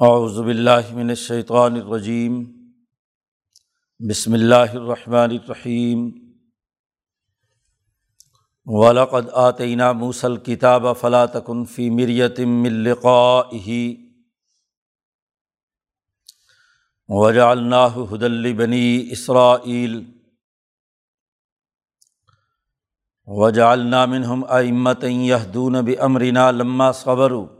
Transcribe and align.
اعوذ 0.00 0.36
باللہ 0.40 0.90
من 0.94 1.08
الشیطان 1.10 1.76
الرجیم 1.76 2.34
بسم 4.00 4.32
اللہ 4.32 4.74
الرحمن 4.74 5.30
الرحیم 5.36 6.04
ولقد 8.66 9.28
آتینہ 9.42 9.90
موسل 9.94 10.36
کتاب 10.36 10.86
فلا 11.00 11.24
تکن 11.32 11.64
فی 11.64 11.88
مریتم 11.90 12.54
من 12.62 12.78
لقائه 12.84 13.80
وجعلناہ 17.08 17.98
هدى 17.98 18.32
لبنی 18.38 18.86
اسرائیل 19.10 20.00
وجعلنا 23.28 24.04
منہم 24.06 24.50
ائمة 24.54 25.14
یہدون 25.26 25.84
بامرنا 25.84 26.50
لما 26.52 26.92
صبروا 26.96 27.57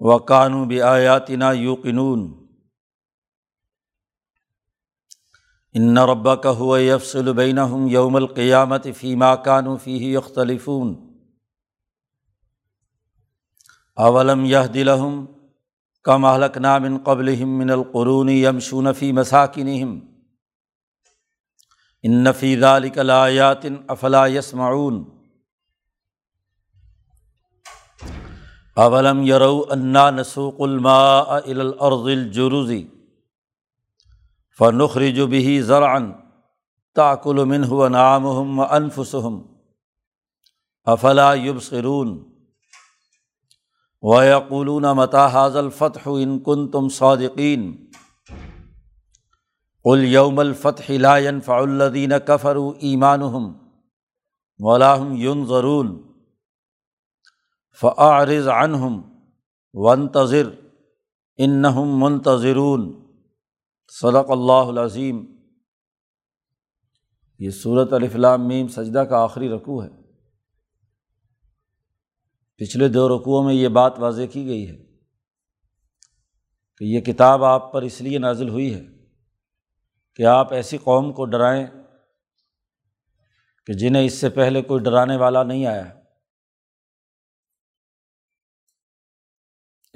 و 0.00 0.16
قانو 0.18 0.64
آیاتنا 0.82 1.52
یوقنون 1.52 2.48
ان 5.74 5.98
ربا 5.98 6.34
کا 6.34 6.50
ہو 6.50 6.78
یفسل 6.78 7.32
بین 7.32 7.58
ہوں 7.58 7.90
یوم 7.90 8.16
القیامت 8.16 8.86
فیما 8.96 9.34
کانو 9.36 9.76
فی 9.76 10.16
اختلفون 10.16 10.94
اولم 13.96 14.44
یہ 14.44 14.66
دلہم 14.74 15.24
کم 16.04 16.24
اہلک 16.24 16.56
نامن 16.58 16.98
قبل 16.98 17.44
من 17.44 17.70
القرون 17.70 18.28
یمشون 18.28 18.92
فی 18.92 19.12
مساکن 19.12 19.68
ان 22.04 22.22
نفی 22.24 22.56
ذالک 22.60 22.98
الایات 22.98 23.66
افلا 23.88 24.26
یسمعون 24.26 25.17
اولم 28.84 29.22
یرو 29.26 29.62
انا 29.74 30.10
نسوق 30.10 30.62
الماء 30.62 31.50
الى 31.50 31.62
الارض 31.62 32.06
الجرزی 32.06 32.88
فنخرج 34.58 35.20
به 35.20 35.60
زرعا 35.60 36.14
تاکل 36.94 37.44
منه 37.44 37.86
انعامهم 37.86 38.58
وانفسهم 38.58 39.44
افلا 40.86 41.34
يبصرون 41.34 42.32
ويقولون 44.02 44.94
متى 44.94 45.16
هذا 45.16 45.60
الفتح 45.60 46.06
ان 46.06 46.38
كنتم 46.38 46.88
صادقين 46.88 47.90
قل 49.84 50.04
يوم 50.04 50.40
الفتح 50.40 50.90
لا 50.90 51.16
ينفع 51.16 51.64
الذين 51.64 52.18
كفروا 52.18 52.74
ایمانهم 52.74 53.56
ولا 54.60 54.96
هم 54.96 55.16
ينظرون 55.16 56.07
فعارض 57.80 58.48
عنہم 58.48 59.18
ونتظر 59.74 60.50
انہم 61.36 62.04
منتظرون۔ 62.04 63.12
صدق 64.00 64.30
اللہ 64.30 64.52
العظیم۔ 64.52 65.24
یہ 67.38 67.50
صورت 67.50 67.92
الفلام 67.92 68.48
میم 68.48 68.68
سجدہ 68.68 68.98
کا 68.98 69.22
آخری 69.22 69.48
رقوع 69.48 69.84
ہے۔ 69.84 69.88
پچھلے 72.56 72.88
دو 72.88 73.08
رقوعوں 73.08 73.44
میں 73.44 73.54
یہ 73.54 73.68
بات 73.68 73.98
واضح 73.98 74.22
کی 74.32 74.46
گئی 74.46 74.68
ہے 74.68 74.76
کہ 76.76 76.84
یہ 76.84 77.00
کتاب 77.00 77.44
آپ 77.44 77.72
پر 77.72 77.82
اس 77.82 78.00
لیے 78.00 78.18
نازل 78.18 78.48
ہوئی 78.48 78.74
ہے 78.74 78.84
کہ 80.14 80.22
آپ 80.22 80.52
ایسی 80.52 80.78
قوم 80.78 81.12
کو 81.12 81.24
ڈرائیں 81.24 81.66
کہ 83.66 83.72
جنہیں 83.72 84.04
اس 84.04 84.14
سے 84.14 84.28
پہلے 84.28 84.62
کوئی 84.62 84.82
ڈرانے 84.82 85.16
والا 85.16 85.42
نہیں 85.42 85.66
آیا۔ 85.66 85.97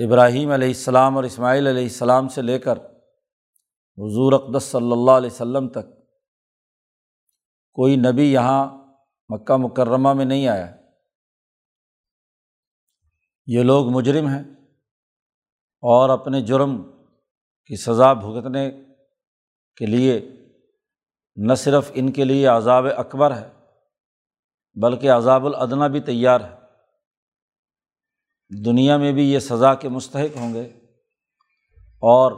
ابراہیم 0.04 0.50
علیہ 0.50 0.68
السلام 0.68 1.16
اور 1.16 1.24
اسماعیل 1.24 1.66
علیہ 1.66 1.82
السلام 1.82 2.28
سے 2.28 2.42
لے 2.42 2.58
کر 2.58 2.78
حضور 3.98 4.32
اقدس 4.32 4.62
صلی 4.62 4.92
اللہ 4.92 5.10
علیہ 5.10 5.30
وسلم 5.30 5.68
تک 5.68 5.86
کوئی 7.72 7.96
نبی 7.96 8.32
یہاں 8.32 8.78
مکہ 9.28 9.56
مکرمہ 9.56 10.12
میں 10.12 10.24
نہیں 10.24 10.48
آیا۔ 10.48 10.76
یہ 13.46 13.62
لوگ 13.62 13.88
مجرم 13.88 14.26
ہیں 14.26 14.42
اور 15.82 16.10
اپنے 16.10 16.40
جرم 16.40 16.82
کی 17.66 17.76
سزا 17.76 18.12
بھگتنے 18.12 18.70
کے 19.76 19.86
لیے 19.86 20.20
نہ 21.36 21.54
صرف 21.54 21.90
ان 21.94 22.12
کے 22.12 22.24
لیے 22.24 22.46
عذاب 22.46 22.86
اکبر 22.96 23.36
ہے، 23.36 23.48
بلکہ 24.74 25.10
عذاب 25.10 25.46
العدنہ 25.46 25.84
بھی 25.84 26.00
تیار 26.00 26.40
ہے۔ 26.40 26.61
دنیا 28.64 28.96
میں 28.96 29.12
بھی 29.12 29.32
یہ 29.32 29.38
سزا 29.38 29.74
کے 29.74 29.88
مستحق 29.88 30.36
ہوں 30.36 30.54
گے 30.54 30.62
اور 31.86 32.32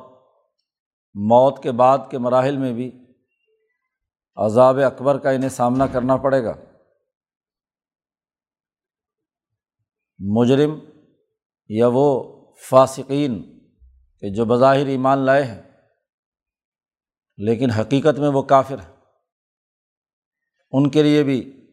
موت 1.14 1.62
کے 1.62 1.72
بعد 1.72 1.98
کے 2.10 2.18
مراحل 2.18 2.56
میں 2.56 2.72
بھی 2.72 3.14
عذاب 4.36 4.78
اکبر 4.78 5.18
کا 5.18 5.30
انہیں 5.30 5.48
سامنا 5.48 5.86
کرنا 5.86 6.16
پڑے 6.16 6.44
گا۔ 6.44 6.54
مجرم 10.18 10.78
یا 11.68 11.86
وہ 11.92 12.34
فاسقین 12.70 13.58
کہ 14.20 14.30
جو 14.30 14.44
بظاہر 14.44 14.86
ایمان 14.86 15.18
لائے 15.18 15.44
ہیں، 15.44 15.62
لیکن 17.36 17.70
حقیقت 17.70 18.18
میں 18.18 18.28
وہ 18.28 18.42
کافر 18.42 18.78
ہیں۔ 18.78 18.96
ان 20.72 20.90
کے 20.90 21.02
لیے 21.02 21.22
بھی 21.22 21.66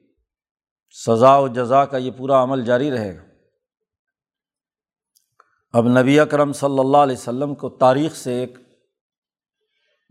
سزا 1.06 1.38
و 1.38 1.47
جزا 1.47 1.85
کا 1.85 1.97
یہ 1.97 2.12
پورا 2.18 2.44
عمل 2.44 2.66
جاری 2.66 2.91
رہے 2.91 3.18
گا۔ 3.18 3.31
اب 5.73 5.87
نبی 5.87 6.19
اکرم 6.19 6.53
صلی 6.53 6.79
اللہ 6.79 6.97
علیہ 6.97 7.17
وسلم 7.17 7.55
کو 7.55 7.69
تاریخ 7.69 8.15
سے 8.15 8.39
ایک 8.39 8.57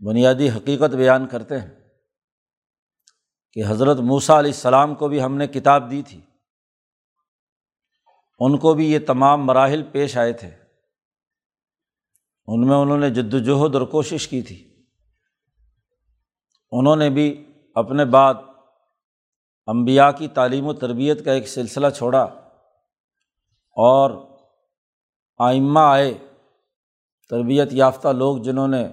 بنیادی 0.07 0.49
حقیقت 0.49 0.95
بیان 0.95 1.27
کرتے 1.27 1.59
ہیں 1.59 1.89
کہ 3.53 3.63
حضرت 3.67 3.97
موسیٰ 3.97 4.37
علیہ 4.37 4.51
السلام 4.51 4.95
کو 4.95 5.07
بھی 5.07 5.23
ہم 5.23 5.37
نے 5.37 5.47
کتاب 5.47 5.91
دی 5.91 6.01
تھی۔ 6.07 6.21
ان 8.39 8.57
کو 8.57 8.73
بھی 8.73 8.91
یہ 8.91 8.99
تمام 9.07 9.45
مراحل 9.45 9.83
پیش 9.83 10.17
آئے 10.17 10.33
تھے۔ 10.33 10.51
ان 12.47 12.67
میں 12.67 12.77
انہوں 12.77 12.97
نے 12.97 13.09
جد 13.09 13.33
وجہد 13.33 13.75
اور 13.75 13.81
کوشش 13.81 14.27
کی 14.27 14.41
تھی۔ 14.41 14.85
انہوں 16.71 16.95
نے 16.95 17.09
بھی 17.09 17.53
اپنے 17.75 18.05
بعد 18.05 18.33
امبیا 19.67 20.11
کی 20.11 20.27
تعلیم 20.27 20.65
و 20.65 20.73
تربیت 20.73 21.25
کا 21.25 21.31
ایک 21.31 21.47
سلسلہ 21.47 21.87
چھوڑا 21.89 22.23
اور 23.75 24.30
آئمہ 25.41 25.79
آئے، 25.79 26.13
تربیت 27.29 27.73
یافتہ 27.73 28.07
لوگ 28.07 28.37
جنہوں 28.37 28.67
نے 28.67 28.87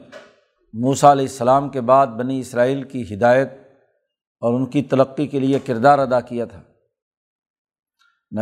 موسا 0.72 1.12
علیہ 1.12 1.24
السلام 1.24 1.68
کے 1.68 1.80
بعد 1.80 2.06
بنی 2.06 2.38
اسرائیل 2.40 2.82
کی 2.82 3.14
ہدایت 3.14 3.52
اور 4.40 4.54
ان 4.54 4.66
کی 4.66 4.82
ترقی 4.82 5.26
کے 5.26 5.40
لیے 5.40 5.58
کردار 5.58 5.98
ادا 5.98 6.20
کیا 6.20 6.44
تھا۔ 6.44 6.62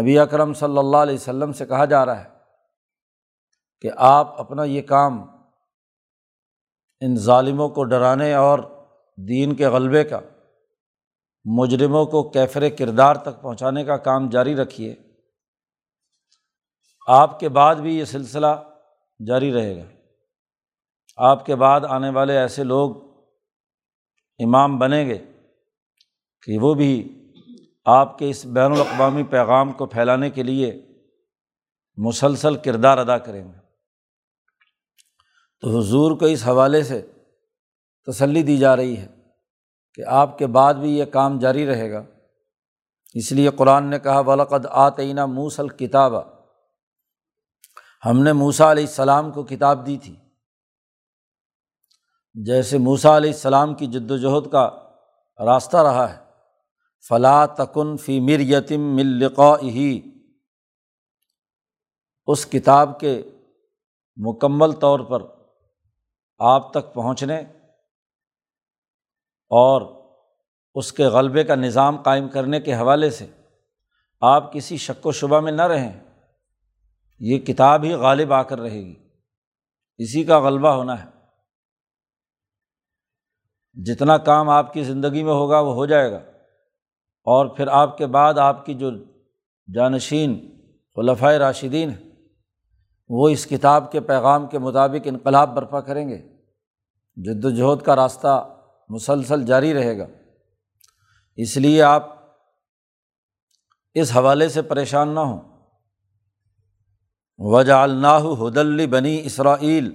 نبی 0.01 0.19
اکرم 0.19 0.55
صلی 0.55 0.79
اللہ 0.79 0.97
علیہ 0.97 1.15
وسلم 1.15 1.53
سے 1.53 1.67
کہا 1.67 1.85
جا 1.85 2.07
رہا 2.07 2.25
ہے 2.25 2.29
کہ 3.81 3.91
آپ 3.97 4.41
اپنا 4.41 4.65
یہ 4.65 4.83
کام 4.83 5.21
ان 7.01 7.17
ظالموں 7.17 7.69
کو 7.69 7.85
ڈرانے 7.85 8.35
اور 8.35 8.59
دین 9.19 9.55
کے 9.55 9.67
غلبے 9.67 10.05
کا، 10.05 10.21
مجرموں 11.45 12.07
کو 12.07 12.23
کیفر 12.23 12.69
کردار 12.79 13.15
تک 13.15 13.43
پہنچانے 13.43 13.85
کا 13.85 13.97
کام 13.97 14.29
جاری 14.29 14.57
رکھیے۔ 14.57 14.95
آپ 17.07 17.41
کے 17.41 17.49
بعد 17.49 17.77
بھی 17.77 17.99
یہ 17.99 18.05
سلسلہ 18.05 18.47
جاری 19.27 19.53
رہے 19.53 19.77
گا۔ 19.77 19.85
آپ 21.17 21.47
کے 21.47 21.55
بعد 21.55 21.81
آنے 21.89 22.11
والے 22.11 22.39
ایسے 22.39 22.65
لوگ 22.65 22.97
امام 24.39 24.79
بنیں 24.79 25.09
گے 25.09 25.19
کہ 26.43 26.59
وہ 26.59 26.75
بھی 26.75 27.23
آپ 27.85 28.19
کے 28.19 28.31
اس 28.31 28.45
بین 28.45 28.73
الاقوامی 28.73 29.23
پیغام 29.23 29.73
کو 29.73 29.87
پھیلانے 29.87 30.31
کے 30.31 30.43
لیے 30.43 30.83
مسلسل 31.97 32.57
کردار 32.57 32.99
ادا 32.99 33.19
کریں 33.19 33.49
گے۔ 33.49 33.59
تو 35.61 35.79
حضور 35.79 36.19
کو 36.19 36.27
اس 36.27 36.49
حوالے 36.49 36.83
سے 36.83 37.07
تسلی 38.07 38.43
دی 38.43 38.57
جا 38.57 38.77
رہی 38.77 38.97
ہے 38.97 39.07
کہ 39.95 40.03
آپ 40.07 40.39
کے 40.39 40.47
بعد 40.47 40.75
بھی 40.75 40.99
یہ 40.99 41.05
کام 41.05 41.39
جاری 41.39 41.67
رہے 41.67 41.91
گا۔ 41.91 42.05
اس 43.15 43.33
لیے 43.33 43.51
قرآن 43.51 43.85
نے 43.85 43.99
کہا، 43.99 44.21
ولقد 44.21 44.67
آتعینہ 44.71 45.27
موسل 45.27 45.69
کتابہ 45.69 46.36
ہم 48.11 48.23
نے 48.23 48.33
موسا 48.33 48.73
علیہ 48.73 48.87
السلام 48.87 49.31
کو 49.31 49.43
کتاب 49.43 49.87
دی 49.87 49.99
تھی۔ 50.03 50.17
جیسے 52.35 52.79
موسا 52.79 53.17
علیہ 53.17 53.31
السلام 53.31 53.75
کی 53.75 53.87
جد 53.87 54.11
وجہد 54.11 54.53
کا 54.53 54.71
راستہ 55.45 55.77
رہا 55.77 56.17
ہے۔ 56.17 56.27
فلاں 57.09 57.47
تکن 57.47 57.97
فی 57.97 58.21
مر 58.21 58.41
یتم 58.41 58.81
ملقا 58.81 59.57
ہی 59.63 60.01
اس 62.27 62.47
کتاب 62.47 63.01
کے 63.01 63.23
مکمل 64.17 64.73
طور 64.73 65.01
پر 65.01 65.23
آپ 66.39 66.71
تک 66.71 66.95
پہنچنے 66.95 67.41
اور 69.51 69.83
اس 70.75 70.93
کے 70.93 71.05
غلبے 71.05 71.45
کا 71.45 71.55
نظام 71.55 72.03
قائم 72.03 72.29
کرنے 72.29 72.61
کے 72.61 72.75
حوالے 72.75 73.11
سے 73.11 73.27
آپ 74.21 74.53
کسی 74.53 74.77
شک 74.77 75.07
و 75.07 75.13
شبہ 75.13 75.41
میں 75.41 75.53
نہ 75.53 75.63
رہیں۔ 75.63 76.06
یہ 77.19 77.39
کتاب 77.39 77.85
ہی 77.85 77.93
غالب 77.93 78.33
آ 78.33 78.43
کر 78.43 78.61
رہے 78.61 78.81
گی۔ 78.81 78.95
اسی 79.99 80.25
کا 80.25 80.41
غلبہ 80.41 80.69
ہونا 80.69 81.05
ہے۔ 81.05 81.09
جتنا 83.75 84.19
کام 84.19 84.49
آپ 84.49 84.73
کی 84.73 84.85
زندگی 84.85 85.23
میں 85.23 85.33
ہوگا 85.33 85.61
وہ 85.61 85.75
ہو 85.75 85.87
جائے 85.87 86.13
گا۔ 86.13 86.17
اور 87.25 87.47
پھر 87.47 87.67
آپ 87.67 87.99
کے 87.99 88.07
بعد 88.07 88.35
آپ 88.35 88.67
کی 88.67 88.75
جو 88.75 88.91
جانشین 89.75 90.61
خلفۂ 90.97 91.33
راشدین 91.35 91.91
ہیں، 91.91 92.11
وہ 93.09 93.29
اس 93.29 93.47
کتاب 93.47 93.93
کے 93.93 94.01
پیغام 94.01 94.47
کے 94.47 94.59
مطابق 94.59 95.03
انقلاب 95.05 95.55
برپا 95.55 95.81
کریں 95.81 96.09
گے۔ 96.09 96.19
جد 97.17 97.45
وجہد 97.45 97.85
کا 97.85 97.97
راستہ 97.97 98.57
مسلسل 98.89 99.45
جاری 99.45 99.75
رہے 99.75 99.99
گا۔ 99.99 100.07
اس 101.37 101.57
لیے 101.57 101.83
آپ 101.83 102.07
اس 103.95 104.17
حوالے 104.17 104.49
سے 104.49 104.63
پریشان 104.63 105.09
نہ 105.09 105.21
ہوں۔ 105.21 105.56
وجہ 107.39 107.73
الناح 107.73 108.23
حدلی 108.41 108.87
بنی 108.87 109.21
اسرائیل 109.25 109.91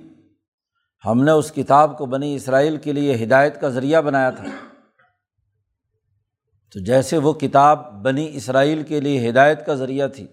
ہم 1.06 1.24
نے 1.24 1.32
اس 1.32 1.52
کتاب 1.52 1.98
کو 1.98 2.06
بنی 2.06 2.36
اسرائیل 2.36 2.78
کے 2.78 2.94
لیے 2.94 3.24
ہدایت 3.24 3.60
کا 3.62 3.70
ذریعہ 3.70 4.02
بنایا 4.02 4.30
تھا۔ 4.30 4.44
تو 6.76 6.80
جیسے 6.80 7.18
وہ 7.18 7.34
کتاب 7.34 7.92
بنی 8.04 8.30
اسرائیل 8.34 8.84
کے 8.84 9.00
لیے 9.00 9.30
ہدایت 9.30 9.66
کا 9.66 9.74
ذریعہ 9.74 10.08
تھی، 10.08 10.24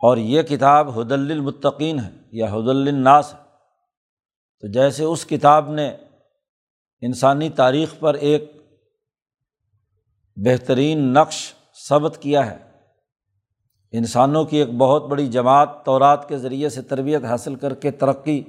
اور 0.00 0.16
یہ 0.16 0.42
کتاب 0.42 0.98
حد 1.00 1.12
المطقین 1.12 2.00
ہے، 2.00 2.10
یا 2.32 2.46
حد 2.46 2.68
الناس 2.68 3.34
ہے۔ 3.34 3.38
تو 4.62 4.72
جیسے 4.72 5.04
اس 5.04 5.24
کتاب 5.26 5.70
نے 5.70 5.88
انسانی 7.02 7.48
تاریخ 7.50 7.94
پر 7.98 8.14
ایک 8.14 8.52
بہترین 10.36 11.12
نقش 11.14 11.52
ثبت 11.88 12.18
کیا 12.20 12.50
ہے 12.50 12.58
انسانوں 13.96 14.44
کی 14.44 14.56
ایک 14.56 14.70
بہت 14.78 15.06
بڑی 15.06 15.26
جماعت 15.26 15.84
تورات 15.84 16.28
کے 16.28 16.38
ذریعے 16.38 16.68
سے 16.68 16.82
تربیت 16.82 17.24
حاصل 17.24 17.54
کر 17.54 17.74
کے 17.74 17.90
ترقی 17.90 18.44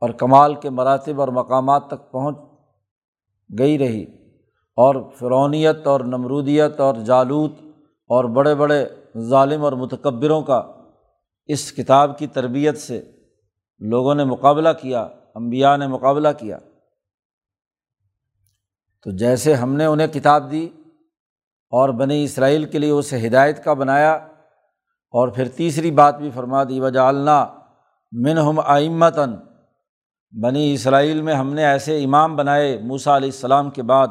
اور 0.00 0.10
کمال 0.10 0.54
کے 0.54 0.70
مراتب 0.70 1.20
اور 1.20 1.28
مقامات 1.28 1.86
تک 1.86 2.10
پہنچ 2.10 2.36
گئی 3.58 3.78
رہی 3.78 4.04
اور 4.76 4.94
فرونیت 5.18 5.86
اور 5.86 6.00
نمرودیت 6.00 6.80
اور 6.80 6.94
جالوت 6.94 7.52
اور 8.08 8.24
بڑے 8.24 8.54
بڑے 8.54 8.88
ظالم 9.18 9.64
اور 9.64 9.72
متکبروں 9.72 10.42
کا 10.42 10.62
اس 11.46 11.72
کتاب 11.72 12.18
کی 12.18 12.26
تربیت 12.26 12.78
سے 12.78 13.10
لوگوں 13.80 14.14
نے 14.14 14.24
مقابلہ 14.24 14.68
کیا 14.80 15.08
امبیا 15.34 15.76
نے 15.76 15.86
مقابلہ 15.86 16.28
کیا۔ 16.38 16.58
تو 19.04 19.10
جیسے 19.10 19.54
ہم 19.54 19.74
نے 19.74 19.84
انہیں 19.84 20.06
کتاب 20.06 20.50
دی 20.50 20.68
اور 21.70 21.88
بنی 21.88 22.24
اسرائیل 22.24 22.64
کے 22.64 22.78
لیے 22.78 22.90
اسے 22.90 23.26
ہدایت 23.26 23.64
کا 23.64 23.72
بنایا 23.72 24.28
اور 25.12 25.28
پھر 25.28 25.48
تیسری 25.48 25.90
بات 25.90 26.18
بھی 26.18 26.30
فرما 26.34 26.64
دی 26.64 26.80
وجالنا 26.80 27.46
من 28.12 28.38
ہم 28.38 28.60
آئمتاً 28.60 29.34
بنی 30.42 30.72
اسرائیل 30.74 31.22
میں 31.22 31.34
ہم 31.34 31.54
نے 31.54 31.64
ایسے 31.64 32.04
امام 32.04 32.36
بنائے 32.36 32.78
موسا 32.78 33.16
علیہ 33.16 33.28
السلام 33.28 33.70
کے 33.70 33.82
بعد۔ 33.82 34.08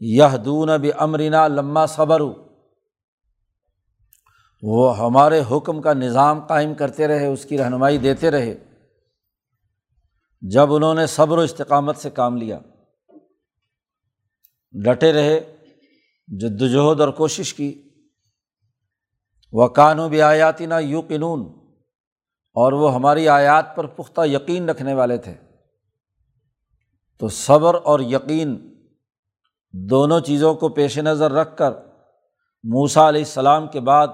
یہ 0.00 0.36
دون 0.44 0.70
اب 0.70 0.86
امرینا 0.98 1.48
لمہ 1.48 1.80
صبر 1.88 2.20
وہ 4.62 4.98
ہمارے 4.98 5.42
حکم 5.50 5.82
کا 5.82 5.92
نظام 5.92 6.46
قائم 6.46 6.74
کرتے 6.74 7.08
رہے، 7.08 7.26
اس 7.26 7.44
کی 7.44 7.58
رہنمائی 7.58 7.98
دیتے 7.98 8.30
رہے۔ 8.30 8.58
جب 10.42 10.74
انہوں 10.74 10.94
نے 10.94 11.06
صبر 11.06 11.38
و 11.38 11.40
استقامت 11.40 11.96
سے 11.96 12.10
کام 12.10 12.36
لیا، 12.36 12.58
ڈٹے 14.84 15.12
رہے 15.12 15.40
جد 16.28 16.62
وجہد 16.62 17.00
اور 17.00 17.08
کوشش 17.08 17.54
کی۔ 17.54 17.89
وہ 19.52 19.68
قانو 19.68 20.08
بھی 20.08 20.22
آیاتی 20.22 20.66
نہ 20.66 20.74
یو 20.80 21.00
قنون 21.08 21.40
اور 22.54 22.72
وہ 22.72 22.94
ہماری 22.94 23.28
آیات 23.28 23.76
پر 23.76 23.86
پختہ 23.86 24.20
یقین 24.26 24.68
رکھنے 24.68 24.94
والے 24.94 25.16
تھے۔ 25.16 25.34
تو 27.18 27.28
صبر 27.28 27.76
اور 27.84 28.00
یقین 28.00 28.74
دونوں 29.72 30.20
چیزوں 30.20 30.54
کو 30.54 30.68
پیش 30.68 30.98
نظر 30.98 31.32
رکھ 31.32 31.56
کر 31.56 31.72
موسا 32.64 33.08
علیہ 33.08 33.20
السلام 33.20 33.68
کے 33.68 33.80
بعد 33.80 34.08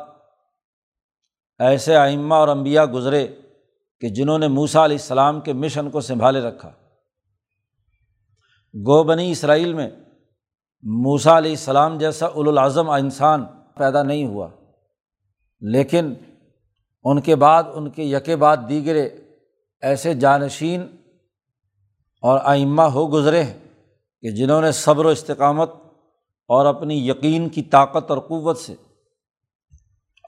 ایسے 1.59 1.97
آئمہ 1.97 2.35
اور 2.35 2.49
امبیا 2.49 2.87
گزرے 2.87 3.29
کہ 4.01 4.09
جنہوں 4.09 4.39
نے 4.39 4.49
موسا 4.49 4.85
علیہ 4.85 4.97
السلام 4.97 5.41
کے 5.41 5.53
مشن 5.53 5.91
کو 5.91 6.01
سنبھالے 6.01 6.41
رکھا۔ 6.41 6.69
گو 8.75 9.03
بنی 9.03 9.31
اسرائیل 9.31 9.73
میں 9.73 9.91
موسا 10.83 11.39
علیہ 11.39 11.51
السلام 11.51 11.99
جیسا 11.99 12.27
الاظم 12.27 12.91
انسان 12.91 13.45
پیدا 13.77 14.03
نہیں 14.03 14.27
ہوا۔ 14.27 14.49
لیکن 15.61 16.15
ان 17.05 17.21
کے 17.21 17.37
بعد، 17.37 17.63
ان 17.75 17.91
کے 17.91 18.05
یکے 18.05 18.37
بعد 18.37 18.57
دیگرے 18.69 19.09
ایسے 19.81 20.15
جانشین 20.15 20.97
اور 22.23 22.41
آئمہ 22.43 22.83
ہو 22.83 23.13
گزرے 23.13 23.43
ہیں 23.43 23.59
کہ 24.23 24.31
جنہوں 24.31 24.63
نے 24.63 24.73
صبر 24.73 25.05
و 25.05 25.09
استقامت 25.09 25.71
اور 26.49 26.67
اپنی 26.67 27.09
یقین 27.09 27.49
کی 27.49 27.63
طاقت 27.63 28.11
اور 28.11 28.19
قوت 28.19 28.59
سے 28.59 28.75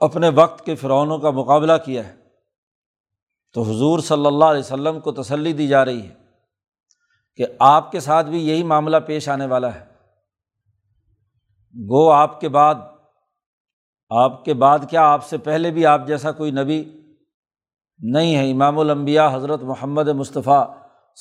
اپنے 0.01 0.29
وقت 0.29 0.65
کے 0.65 0.75
فرعونوں 0.75 1.19
کا 1.19 1.31
مقابلہ 1.31 1.73
کیا 1.85 2.09
ہے۔ 2.09 2.17
تو 3.53 3.63
حضور 3.63 3.99
صلی 3.99 4.27
اللہ 4.27 4.45
علیہ 4.45 4.61
وسلم 4.61 5.01
کو 5.01 5.13
تسلی 5.13 5.53
دی 5.53 5.69
جا 5.69 5.85
رہی 5.85 6.03
ہے 6.03 6.15
کہ 7.37 7.47
آپ 7.59 7.93
کے 7.93 8.01
ساتھ 8.01 8.27
بھی 8.27 8.49
یہی 8.49 8.63
معاملہ 8.63 8.97
پیش 8.97 9.29
آنے 9.29 9.47
والا 9.47 9.75
ہے۔ 9.75 9.85
گو 11.91 12.11
آپ 12.11 12.41
کے 12.41 12.49
بعد 12.49 12.75
آپ 14.11 14.45
کے 14.45 14.55
بعد 14.55 14.79
کیا 14.91 15.03
آپ 15.03 15.25
سے 15.25 15.39
پہلے 15.39 15.71
بھی 15.71 15.87
آپ 15.87 16.07
جیسا 16.07 16.33
کوئی 16.33 16.51
نبی 16.51 17.03
نہیں 17.99 18.37
ہے؟ 18.37 18.51
امام 18.51 18.79
الانبیاء 18.79 19.29
حضرت 19.33 19.63
محمد 19.63 20.09
مصطفیٰ 20.09 20.75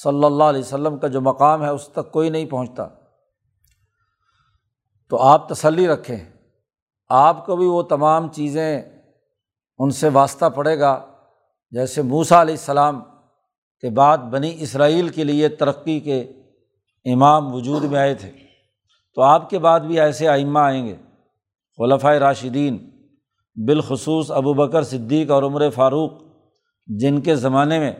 صلی 0.03 0.23
اللہ 0.23 0.43
علیہ 0.43 0.61
وسلم 0.61 0.97
کا 0.97 1.07
جو 1.07 1.21
مقام 1.21 1.63
ہے 1.63 1.69
اس 1.69 1.87
تک 1.87 2.11
کوئی 2.11 2.29
نہیں 2.29 2.45
پہنچتا۔ 2.45 2.87
تو 5.09 5.17
آپ 5.17 5.49
تسلی 5.49 5.87
رکھیں۔ 5.87 6.17
آپ 7.09 7.45
کو 7.45 7.55
بھی 7.55 7.65
وہ 7.65 7.81
تمام 7.81 8.31
چیزیں 8.31 8.81
ان 9.77 9.89
سے 9.89 10.09
واسطہ 10.09 10.45
پڑے 10.45 10.79
گا۔ 10.79 11.05
جیسے 11.71 12.01
موسا 12.01 12.41
علیہ 12.41 12.53
السلام 12.53 13.01
کے 13.81 13.89
بعد 13.89 14.17
بنی 14.17 14.55
اسرائیل 14.59 15.09
کے 15.09 15.23
لیے 15.23 15.49
ترقی 15.49 15.99
کے 15.99 16.21
امام 17.13 17.53
وجود 17.53 17.83
میں 17.83 17.99
آئے 17.99 18.15
تھے۔ 18.15 18.31
تو 19.15 19.21
آپ 19.21 19.49
کے 19.49 19.59
بعد 19.59 19.79
بھی 19.79 19.99
ایسے 19.99 20.27
آئمہ 20.27 20.59
آئیں 20.59 20.87
گے۔ 20.87 20.95
خلفۂ 21.79 22.17
راشدین، 22.17 22.77
بالخصوص 23.57 24.31
ابو 24.31 24.53
بکر 24.53 24.83
صدیق 24.83 25.31
اور 25.31 25.43
عمر 25.43 25.69
فاروق، 25.69 26.11
جن 26.87 27.21
کے 27.21 27.35
زمانے 27.35 27.79
میں 27.79 27.93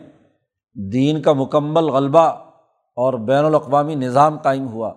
دین 0.76 1.22
کا 1.22 1.32
مکمل 1.32 1.88
غلبہ 1.90 2.26
اور 2.96 3.14
بین 3.26 3.44
الاقوامی 3.44 3.94
نظام 3.94 4.38
قائم 4.38 4.66
ہوا، 4.68 4.88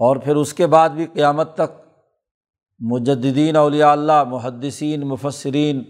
اور 0.00 0.16
پھر 0.16 0.36
اس 0.36 0.54
کے 0.54 0.66
بعد 0.66 0.90
بھی 0.90 1.06
قیامت 1.06 1.54
تک 1.54 1.78
مجدین 2.80 3.56
اولیاء 3.56 3.92
اللہ، 3.92 4.24
محدثین 4.24 5.08
مفصرین 5.08 5.82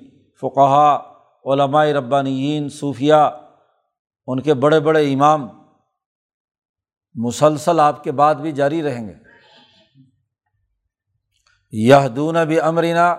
فقہ 0.43 0.99
علماء 1.45 1.85
ربانیین 1.87 2.69
صوفیہ 2.69 3.23
ان 4.29 4.41
کے 4.41 4.55
بڑے 4.55 4.81
بڑے 4.81 5.13
امام 5.13 5.49
مسلسل 7.15 7.81
آپ 7.81 8.05
کے 8.05 8.13
بعد 8.13 8.35
بھی 8.35 8.53
جاری 8.53 8.83
رہیں 8.83 9.07
گے۔ 9.09 9.15
یہ 11.73 12.09
دون 12.17 12.37
بھی 12.49 12.61
امرینا 12.61 13.17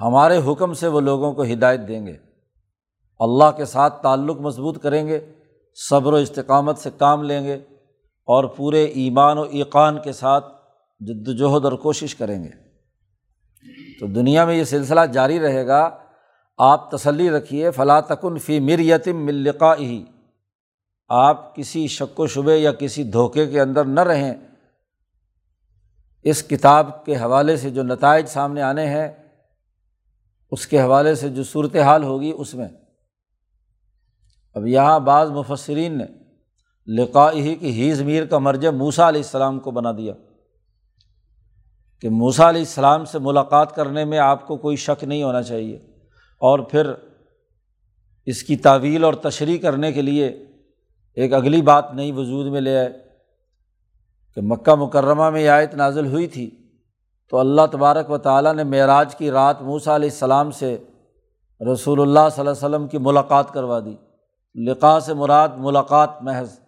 ہمارے 0.00 0.40
حکم 0.46 0.74
سے 0.74 0.86
وہ 0.86 1.00
لوگوں 1.00 1.32
کو 1.32 1.42
ہدایت 1.42 1.80
دیں 1.88 2.06
گے۔ 2.06 2.16
اللہ 3.20 3.50
کے 3.56 3.64
ساتھ 3.64 4.02
تعلق 4.02 4.40
مضبوط 4.40 4.82
کریں 4.82 5.06
گے، 5.06 5.32
صبر 5.90 6.12
و 6.12 6.16
استقامت 6.16 6.78
سے 6.78 6.90
کام 6.98 7.22
لیں 7.22 7.44
گے 7.44 7.54
اور 8.26 8.44
پورے 8.44 8.84
ایمان 8.84 9.38
و 9.38 9.42
ایقان 9.42 9.98
کے 10.04 10.12
ساتھ 10.12 10.44
جد 11.00 11.28
وجہد 11.28 11.64
اور 11.64 11.72
کوشش 11.72 12.14
کریں 12.14 12.44
گے۔ 12.44 12.50
تو 14.00 14.06
دنیا 14.06 14.44
میں 14.44 14.54
یہ 14.54 14.64
سلسلہ 14.64 15.00
جاری 15.12 15.40
رہے 15.40 15.66
گا، 15.66 15.98
آپ 16.58 16.90
تسلی 16.90 17.30
رکھیے 17.30 17.70
فلاں 17.70 18.00
تکن 18.00 18.38
فی 18.38 18.60
مر 18.60 18.78
یتم 18.78 19.24
ملقا 19.24 19.76
ہی 19.76 20.04
آپ 21.08 21.56
کسی 21.56 21.86
شک 21.86 22.20
و 22.20 22.26
شبے 22.26 22.56
یا 22.56 22.72
کسی 22.72 23.04
دھوکے 23.04 23.46
کے 23.46 23.60
اندر 23.60 23.84
نہ 23.84 24.00
رہیں۔ 24.00 24.34
اس 26.22 26.42
کتاب 26.42 27.04
کے 27.04 27.16
حوالے 27.16 27.56
سے 27.56 27.70
جو 27.70 27.82
نتائج 27.82 28.26
سامنے 28.26 28.62
آنے 28.62 28.86
ہیں، 28.86 29.08
اس 30.50 30.66
کے 30.66 30.80
حوالے 30.80 31.14
سے 31.14 31.28
جو 31.28 31.44
صورت 31.44 31.76
حال 31.76 32.04
ہوگی، 32.04 32.32
اس 32.36 32.54
میں۔ 32.54 32.68
اب 34.54 34.66
یہاں 34.66 35.00
بعض 35.00 35.30
مفسرین 35.30 35.98
نے 35.98 36.04
لقائی 37.02 37.54
کی 37.54 37.70
ہیز 37.70 38.02
میر 38.02 38.24
کا 38.24 38.38
مرج 38.38 38.66
موسا 38.66 39.08
علیہ 39.08 39.20
السلام 39.20 39.60
کو 39.60 39.70
بنا 39.70 39.92
دیا۔ 39.92 40.14
کہ 42.00 42.08
موسا 42.08 42.48
علیہ 42.48 42.60
السلام 42.60 43.04
سے 43.04 43.18
ملاقات 43.18 43.74
کرنے 43.74 44.04
میں 44.04 44.18
آپ 44.18 44.46
کو 44.46 44.56
کوئی 44.56 44.76
شک 44.76 45.04
نہیں 45.04 45.22
ہونا 45.22 45.42
چاہیے۔ 45.42 45.76
اور 46.38 46.58
پھر 46.58 46.92
اس 48.26 48.42
کی 48.42 48.56
تعویل 48.56 49.04
اور 49.04 49.14
تشریح 49.14 49.58
کرنے 49.58 49.92
کے 49.92 50.02
لیے 50.02 50.26
ایک 51.14 51.32
اگلی 51.32 51.62
بات 51.62 51.94
نئی 51.94 52.12
وجود 52.12 52.46
میں 52.46 52.60
لے 52.60 52.78
آئے۔ 52.78 53.07
کہ 54.38 54.42
مکہ 54.44 54.74
مکرمہ 54.74 55.30
میں 55.30 55.40
یہ 55.40 55.48
آیت 55.48 55.74
نازل 55.74 56.06
ہوئی 56.06 56.26
تھی، 56.26 56.50
تو 57.30 57.38
اللہ 57.38 57.60
تبارک 57.72 58.10
و 58.10 58.18
تعالیٰ 58.18 58.54
نے 58.54 58.64
معراج 58.64 59.16
کی 59.16 59.30
رات 59.30 59.62
موسا 59.62 59.96
علیہ 59.96 60.08
السلام 60.08 60.50
سے 60.50 60.78
رسول 61.72 62.00
اللہ 62.00 62.28
صلی 62.32 62.46
اللہ 62.46 62.50
علیہ 62.50 62.50
وسلم 62.50 62.86
کی 62.86 62.98
ملاقات 62.98 63.52
کروا 63.52 63.80
دی۔ 63.80 63.96
لقا 64.64 65.00
سے 65.00 65.14
مراد 65.14 65.48
ملاقات 65.56 66.10
محض۔ 66.20 66.58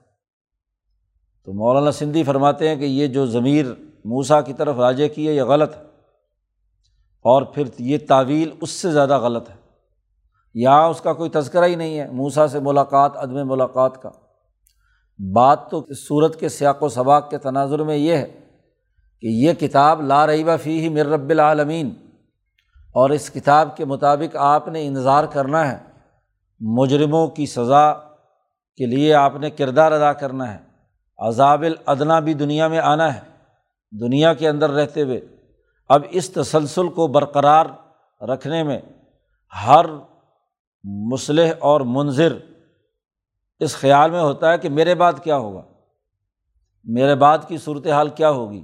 تو 1.44 1.52
مولانا 1.52 1.92
سندھی 1.92 2.22
فرماتے 2.22 2.68
ہیں 2.68 2.76
کہ 2.76 2.84
یہ 2.84 3.06
جو 3.06 3.26
ضمیر 3.26 3.66
موسا 4.04 4.40
کی 4.40 4.52
طرف 4.52 4.76
راجے 4.76 5.08
کی 5.08 5.28
ہے، 5.28 5.32
یہ 5.32 5.42
غلط 5.42 5.76
ہے۔ 5.76 5.82
اور 7.20 7.42
پھر 7.42 7.64
یہ 7.78 7.98
تعویل 8.08 8.50
اس 8.60 8.70
سے 8.70 8.90
زیادہ 8.90 9.18
غلط 9.18 9.50
ہے۔ 9.50 9.54
یہاں 10.54 10.88
اس 10.88 11.00
کا 11.00 11.12
کوئی 11.12 11.30
تذکرہ 11.30 11.64
ہی 11.64 11.74
نہیں 11.74 11.98
ہے 11.98 12.10
موسا 12.10 12.48
سے 12.48 12.58
ملاقات، 12.58 13.16
عدم 13.16 13.48
ملاقات 13.48 14.02
کا۔ 14.02 14.10
بات 15.32 15.70
تو 15.70 15.86
صورت 15.94 16.40
کے 16.40 16.48
سیاق 16.48 16.82
و 16.82 16.88
سباق 16.88 17.30
کے 17.30 17.38
تناظر 17.38 17.78
میں 17.78 17.96
یہ 17.96 18.16
ہے 18.16 18.40
کہ 19.20 19.26
یہ 19.26 19.52
کتاب 19.52 20.02
لا 20.02 20.26
رعیبہ 20.26 20.56
فی 20.56 20.80
ہی 20.80 20.88
مر 20.88 21.06
رب 21.06 21.30
العالمین 21.30 21.94
اور 22.94 23.10
اس 23.10 23.30
کتاب 23.30 23.76
کے 23.76 23.84
مطابق 23.84 24.36
آپ 24.36 24.68
نے 24.68 24.86
انتظار 24.86 25.24
کرنا 25.24 25.72
ہے، 25.72 25.78
مجرموں 26.60 27.26
کی 27.26 27.46
سزا 27.46 27.92
کے 28.76 28.86
لیے 28.86 29.14
آپ 29.14 29.36
نے 29.36 29.50
کردار 29.50 29.92
ادا 29.92 30.12
کرنا 30.12 30.54
ہے، 30.54 30.58
عذاب 31.18 31.62
الادنا 31.62 32.20
بھی 32.20 32.34
دنیا 32.34 32.68
میں 32.68 32.78
آنا 32.78 33.14
ہے، 33.14 33.20
دنیا 34.00 34.34
کے 34.34 34.48
اندر 34.48 34.70
رہتے 34.70 35.02
ہوئے۔ 35.02 35.20
اب 35.88 36.02
اس 36.10 36.30
تسلسل 36.30 36.88
کو 36.88 37.06
برقرار 37.06 37.66
رکھنے 38.20 38.62
میں 38.62 38.80
ہر 39.66 39.86
مسلح 40.84 41.52
اور 41.58 41.80
منظر 41.80 42.32
اس 43.61 43.76
خیال 43.76 44.11
میں 44.11 44.21
ہوتا 44.21 44.52
ہے 44.52 44.59
کہ 44.59 44.69
میرے 44.69 44.95
بعد 44.95 45.12
کیا 45.23 45.37
ہوگا؟ 45.37 45.62
میرے 46.85 47.14
بعد 47.14 47.38
کی 47.49 47.59
صورت 47.59 47.87
حال 47.87 48.09
کیا 48.09 48.31
ہوگی؟ 48.31 48.62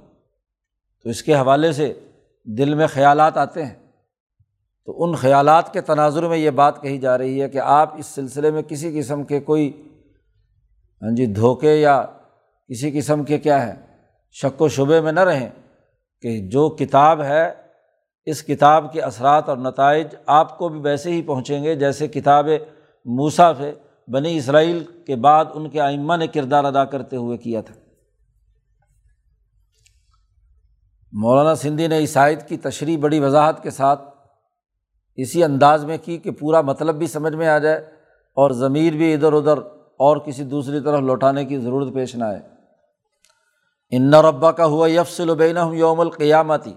تو 1.03 1.09
اس 1.09 1.23
کے 1.23 1.35
حوالے 1.35 1.71
سے 1.71 1.99
دل 2.45 2.73
میں 2.73 2.87
خیالات 2.87 3.37
آتے 3.37 3.65
ہیں۔ 3.65 3.73
تو 4.85 5.03
ان 5.03 5.15
خیالات 5.15 5.73
کے 5.73 5.81
تناظر 5.81 6.27
میں 6.27 6.37
یہ 6.37 6.49
بات 6.49 6.81
کہی 6.81 6.97
جا 6.97 7.17
رہی 7.17 7.41
ہے 7.41 7.49
کہ 7.49 7.57
آپ 7.57 7.95
اس 7.97 8.05
سلسلے 8.05 8.51
میں 8.51 8.61
کسی 8.61 8.99
قسم 8.99 9.23
کے 9.23 9.39
کوئی 9.39 9.83
ہاں 11.01 11.15
جی 11.15 11.25
دھوکے 11.25 11.75
یا 11.75 12.05
کسی 12.67 12.91
قسم 12.91 13.23
کے 13.23 13.37
کیا 13.37 13.67
ہے، 13.67 13.75
شک 14.31 14.61
و 14.61 14.67
شبے 14.67 15.01
میں 15.01 15.11
نہ 15.11 15.19
رہیں 15.19 15.49
کہ 16.21 16.47
جو 16.47 16.69
کتاب 16.69 17.21
ہے، 17.21 17.53
اس 18.25 18.43
کتاب 18.43 18.93
کے 18.93 19.01
اثرات 19.01 19.49
اور 19.49 19.57
نتائج 19.57 20.07
آپ 20.25 20.57
کو 20.57 20.69
بھی 20.69 20.79
ویسے 20.79 21.11
ہی 21.11 21.21
پہنچیں 21.21 21.63
گے 21.63 21.75
جیسے 21.75 22.07
کتاب 22.07 22.47
موسا 23.05 23.53
سے 23.53 23.71
بنی 24.07 24.37
اسرائیل 24.37 24.83
کے 25.07 25.15
بعد 25.15 25.45
ان 25.53 25.69
کے 25.69 25.81
آئمہ 25.81 26.15
نے 26.15 26.27
کردار 26.27 26.63
ادا 26.63 26.85
کرتے 26.85 27.15
ہوئے 27.15 27.37
کیا 27.37 27.61
تھا۔ 27.61 27.75
مولانا 31.11 31.55
سندھی 31.55 31.87
نے 31.87 31.97
عیسائیت 31.97 32.47
کی 32.47 32.57
تشریح 32.57 32.97
بڑی 32.97 33.19
وضاحت 33.19 33.63
کے 33.63 33.69
ساتھ 33.69 34.01
اسی 35.15 35.43
انداز 35.43 35.85
میں 35.85 35.97
کی 35.97 36.17
کہ 36.17 36.31
پورا 36.31 36.61
مطلب 36.61 36.95
بھی 36.95 37.07
سمجھ 37.07 37.35
میں 37.35 37.47
آ 37.47 37.57
جائے 37.57 37.77
اور 38.37 38.51
ضمیر 38.51 38.93
بھی 38.93 39.13
ادھر 39.13 39.33
ادھر 39.33 39.57
اور 39.99 40.17
کسی 40.17 40.43
دوسری 40.43 40.79
طرف 40.79 40.99
لوٹانے 40.99 41.45
کی 41.45 41.57
ضرورت 41.57 41.93
پیش 41.93 42.15
نہ 42.15 42.23
آئے۔ 42.23 42.39
ان 43.89 44.13
ربا 44.13 44.51
کا 44.51 44.65
ہوا 44.65 44.89
یفسل 44.89 45.29
البین 45.29 45.57
یوم 45.73 45.99
القیامتی 45.99 46.73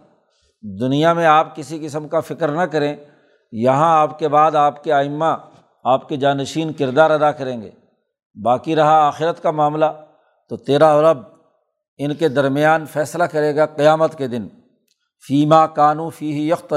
دنیا 0.81 1.13
میں 1.13 1.27
آپ 1.27 1.57
کسی 1.57 1.79
قسم 1.83 2.09
کا 2.09 2.21
فکر 2.21 2.49
نہ 2.49 2.63
کریں، 2.63 2.97
یہاں 3.53 4.01
آپ 4.01 4.19
کے 4.19 4.29
بعد 4.29 4.55
آپ 4.55 4.85
کے 4.85 4.93
آئمہ 4.93 5.37
آپ 5.85 6.09
کے 6.09 6.17
جانشین 6.17 6.73
کردار 6.73 7.11
ادا 7.11 7.33
کریں 7.33 7.63
گے۔ 7.63 7.71
باقی 8.43 8.77
رہا 8.77 9.07
آخرت 9.07 9.43
کا 9.43 9.51
معاملہ، 9.51 9.87
تو 10.49 10.57
تیرا 10.57 10.99
عرب 10.99 11.19
ان 11.99 12.15
کے 12.15 12.29
درمیان 12.29 12.87
فیصلہ 12.87 13.25
کرے 13.25 13.57
گا 13.57 13.67
قیامت 13.67 14.19
کے 14.19 14.29
دن۔ 14.29 14.49
فیما 15.27 15.67
کانو 15.67 16.09
فی 16.09 16.49
یک 16.49 16.75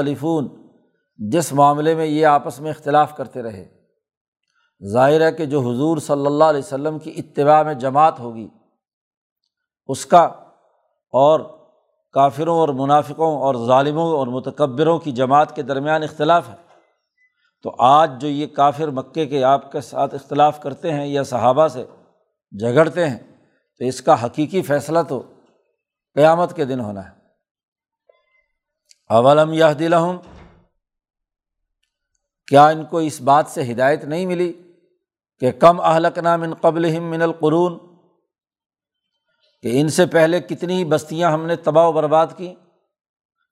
جس 1.16 1.52
معاملے 1.52 1.94
میں 1.94 2.06
یہ 2.06 2.26
آپس 2.26 2.60
میں 2.60 2.70
اختلاف 2.70 3.16
کرتے 3.16 3.42
رہے۔ 3.42 3.68
ظاہر 4.92 5.20
ہے 5.20 5.32
کہ 5.32 5.46
جو 5.46 5.60
حضور 5.60 5.98
صلی 5.98 6.26
اللہ 6.26 6.44
علیہ 6.44 6.58
وسلم 6.58 6.98
کی 6.98 7.12
اتباع 7.16 7.62
میں 7.62 7.74
جماعت 7.74 8.20
ہوگی، 8.20 8.48
اس 9.86 10.06
کا 10.06 10.22
اور 11.12 11.40
کافروں 12.12 12.58
اور 12.58 12.68
منافقوں 12.68 13.40
اور 13.40 13.54
ظالموں 13.66 14.12
اور 14.12 14.26
متکبروں 14.26 14.98
کی 14.98 15.12
جماعت 15.12 15.56
کے 15.56 15.62
درمیان 15.62 16.02
اختلاف 16.02 16.48
ہے۔ 16.48 16.73
تو 17.64 17.74
آج 17.78 18.10
جو 18.20 18.28
یہ 18.28 18.46
کافر 18.46 18.88
مکے 18.88 19.26
کے 19.26 19.44
آپ 19.44 19.72
کے 19.72 19.80
ساتھ 19.80 20.14
اختلاف 20.14 20.60
کرتے 20.60 20.92
ہیں 20.92 21.06
یا 21.06 21.22
صحابہ 21.22 21.68
سے 21.68 21.84
جھگڑتے 22.58 23.08
ہیں، 23.10 23.18
تو 23.78 23.84
اس 23.84 24.02
کا 24.02 24.24
حقیقی 24.24 24.62
فیصلہ 24.62 24.98
تو 25.08 25.32
قیامت 26.14 26.56
کے 26.56 26.64
دن 26.64 26.80
ہونا 26.80 27.04
ہے۔ 27.04 27.10
اولم 29.08 29.52
یہ 29.52 29.64
دلہم 29.78 30.16
کیا 32.46 32.66
ان 32.66 32.84
کو 32.84 32.98
اس 32.98 33.20
بات 33.20 33.46
سے 33.48 33.72
ہدایت 33.72 34.04
نہیں 34.04 34.26
ملی 34.26 34.52
کہ 35.38 35.52
کم 35.52 35.80
اہلک 35.80 36.18
نام 36.18 36.42
ان 36.42 36.54
قبل 36.54 37.00
من 37.00 37.22
القرون؟ 37.22 37.78
کہ 39.62 39.80
ان 39.80 39.88
سے 39.88 40.06
پہلے 40.06 40.40
کتنی 40.40 40.84
بستیاں 40.84 41.30
ہم 41.30 41.46
نے 41.46 41.56
تباہ 41.56 41.86
و 41.86 41.92
برباد 41.92 42.26
کی؟ 42.36 42.54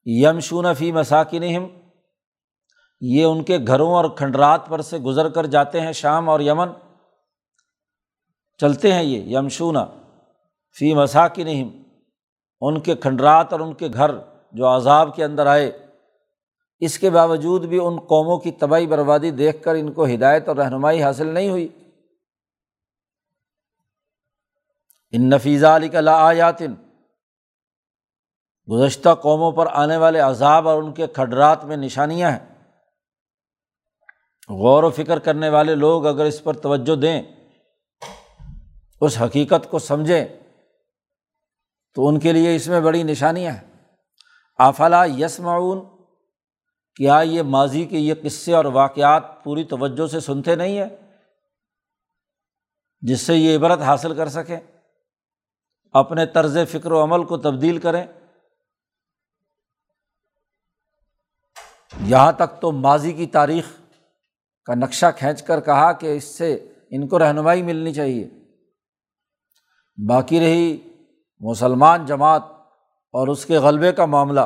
یمشون 0.04 0.74
فی 0.74 0.92
مساکن 0.92 1.81
یہ 3.04 3.24
ان 3.24 3.42
کے 3.42 3.58
گھروں 3.66 3.94
اور 3.94 4.04
کھنڈرات 4.16 4.68
پر 4.68 4.82
سے 4.82 4.98
گزر 4.98 5.28
کر 5.28 5.46
جاتے 5.46 5.80
ہیں 5.80 5.92
شام 5.92 6.28
اور 6.28 6.40
یمن۔ 6.40 6.68
چلتے 8.58 8.92
ہیں 8.92 9.02
یہ 9.02 9.38
یمشونہ 9.38 9.78
فی 10.78 10.94
مساکن 10.94 11.70
ان 12.60 12.80
کے 12.80 12.94
کھنڈرات 12.94 13.52
اور 13.52 13.60
ان 13.60 13.74
کے 13.74 13.88
گھر 13.94 14.10
جو 14.52 14.76
عذاب 14.76 15.16
کے 15.16 15.24
اندر 15.24 15.46
آئے۔ 15.46 15.86
اس 16.80 16.98
کے 16.98 17.10
باوجود 17.10 17.64
بھی 17.64 17.78
ان 17.84 17.98
قوموں 17.98 18.38
کی 18.38 18.50
تباہی 18.50 18.86
بربادی 18.86 19.30
دیکھ 19.30 19.62
کر 19.62 19.74
ان 19.74 19.92
کو 19.92 20.04
ہدایت 20.04 20.48
اور 20.48 20.56
رہنمائی 20.56 21.02
حاصل 21.02 21.26
نہیں 21.26 21.48
ہوئی۔ 21.48 21.68
ان 25.10 25.30
نفیزہ 25.30 25.66
علی 25.66 25.88
کا 25.88 26.00
آیاتن 26.12 26.74
گزشتہ 28.70 29.14
قوموں 29.14 29.52
پر 29.52 29.66
آنے 29.72 29.96
والے 29.96 30.18
عذاب 30.18 30.68
اور 30.68 30.82
ان 30.82 30.92
کے 30.92 31.06
کھڈرات 31.06 31.64
میں 31.64 31.76
نشانیاں 31.76 32.30
ہیں۔ 32.30 32.51
غور 34.48 34.82
و 34.82 34.90
فکر 34.90 35.18
کرنے 35.18 35.48
والے 35.48 35.74
لوگ 35.74 36.06
اگر 36.06 36.24
اس 36.24 36.44
پر 36.44 36.54
توجہ 36.54 36.96
دیں، 36.96 37.22
اس 39.00 39.22
حقیقت 39.22 39.70
کو 39.70 39.78
سمجھیں، 39.78 40.24
تو 41.94 42.08
ان 42.08 42.20
کے 42.20 42.32
لیے 42.32 42.56
اس 42.56 42.66
میں 42.66 42.80
بڑی 42.80 43.02
نشانیاں 43.02 43.52
ہیں۔ 43.52 43.72
آفلا 44.58 45.04
یس 45.04 45.40
معاون 45.40 45.80
کیا 46.94 47.18
یہ 47.18 47.42
ماضی 47.42 47.84
کے 47.84 47.98
یہ 47.98 48.14
قصے 48.22 48.54
اور 48.54 48.64
واقعات 48.64 49.44
پوری 49.44 49.64
توجہ 49.64 50.06
سے 50.06 50.20
سنتے 50.20 50.54
نہیں 50.54 50.78
ہیں؟ 50.78 50.88
جس 53.00 53.20
سے 53.20 53.36
یہ 53.36 53.56
عبرت 53.56 53.80
حاصل 53.80 54.16
کر 54.16 54.28
سکیں۔ 54.28 54.60
اپنے 55.92 56.26
طرز 56.26 56.58
فکر 56.70 56.92
و 56.92 57.02
عمل 57.02 57.24
کو 57.24 57.36
تبدیل 57.36 57.78
کریں۔ 57.78 58.06
یہاں 62.00 62.32
تک 62.32 62.60
تو 62.60 62.72
ماضی 62.72 63.12
کی 63.12 63.26
تاریخ 63.26 63.81
کا 64.64 64.74
نقشہ 64.74 65.06
کھینچ 65.16 65.42
کر 65.42 65.60
کہا 65.60 65.92
کہ 65.92 66.16
اس 66.16 66.24
سے 66.24 66.72
ان 66.90 67.08
کو 67.08 67.18
رہنمائی 67.18 67.62
ملنی 67.62 67.94
چاہیے۔ 67.94 68.28
باقی 70.08 70.40
رہی 70.40 70.88
مسلمان 71.40 72.06
جماعت 72.06 72.42
اور 73.12 73.28
اس 73.28 73.46
کے 73.46 73.58
غلبے 73.58 73.92
کا 73.92 74.06
معاملہ۔ 74.06 74.40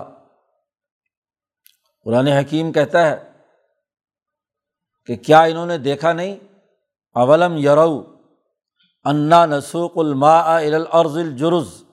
قرآن 2.05 2.27
حکیم 2.27 2.73
کہتا 2.73 3.11
ہے 3.11 3.33
کہ 5.07 5.17
کیا 5.17 5.43
انہوں 5.43 5.67
نے 5.67 5.79
دیکھا 5.79 6.13
نہیں؟ 6.13 6.37
اولم 7.15 7.57
یرو 7.57 8.17
انا 9.05 9.47
نسوق 9.47 9.99
الما 9.99 10.57
الارض 10.57 11.17
الجرز۔ 11.17 11.85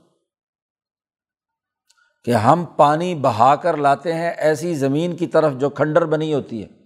کہ 2.24 2.32
ہم 2.32 2.66
پانی 2.66 3.16
بہا 3.16 3.56
کر 3.56 3.78
لاتے 3.78 4.14
ہیں 4.14 4.32
ایسی 4.38 4.76
زمین 4.76 5.16
کی 5.16 5.28
طرف 5.28 5.54
جو 5.54 5.70
کھنڈر 5.70 6.06
بنی 6.06 6.34
ہوتی 6.34 6.64
ہے۔ 6.64 6.83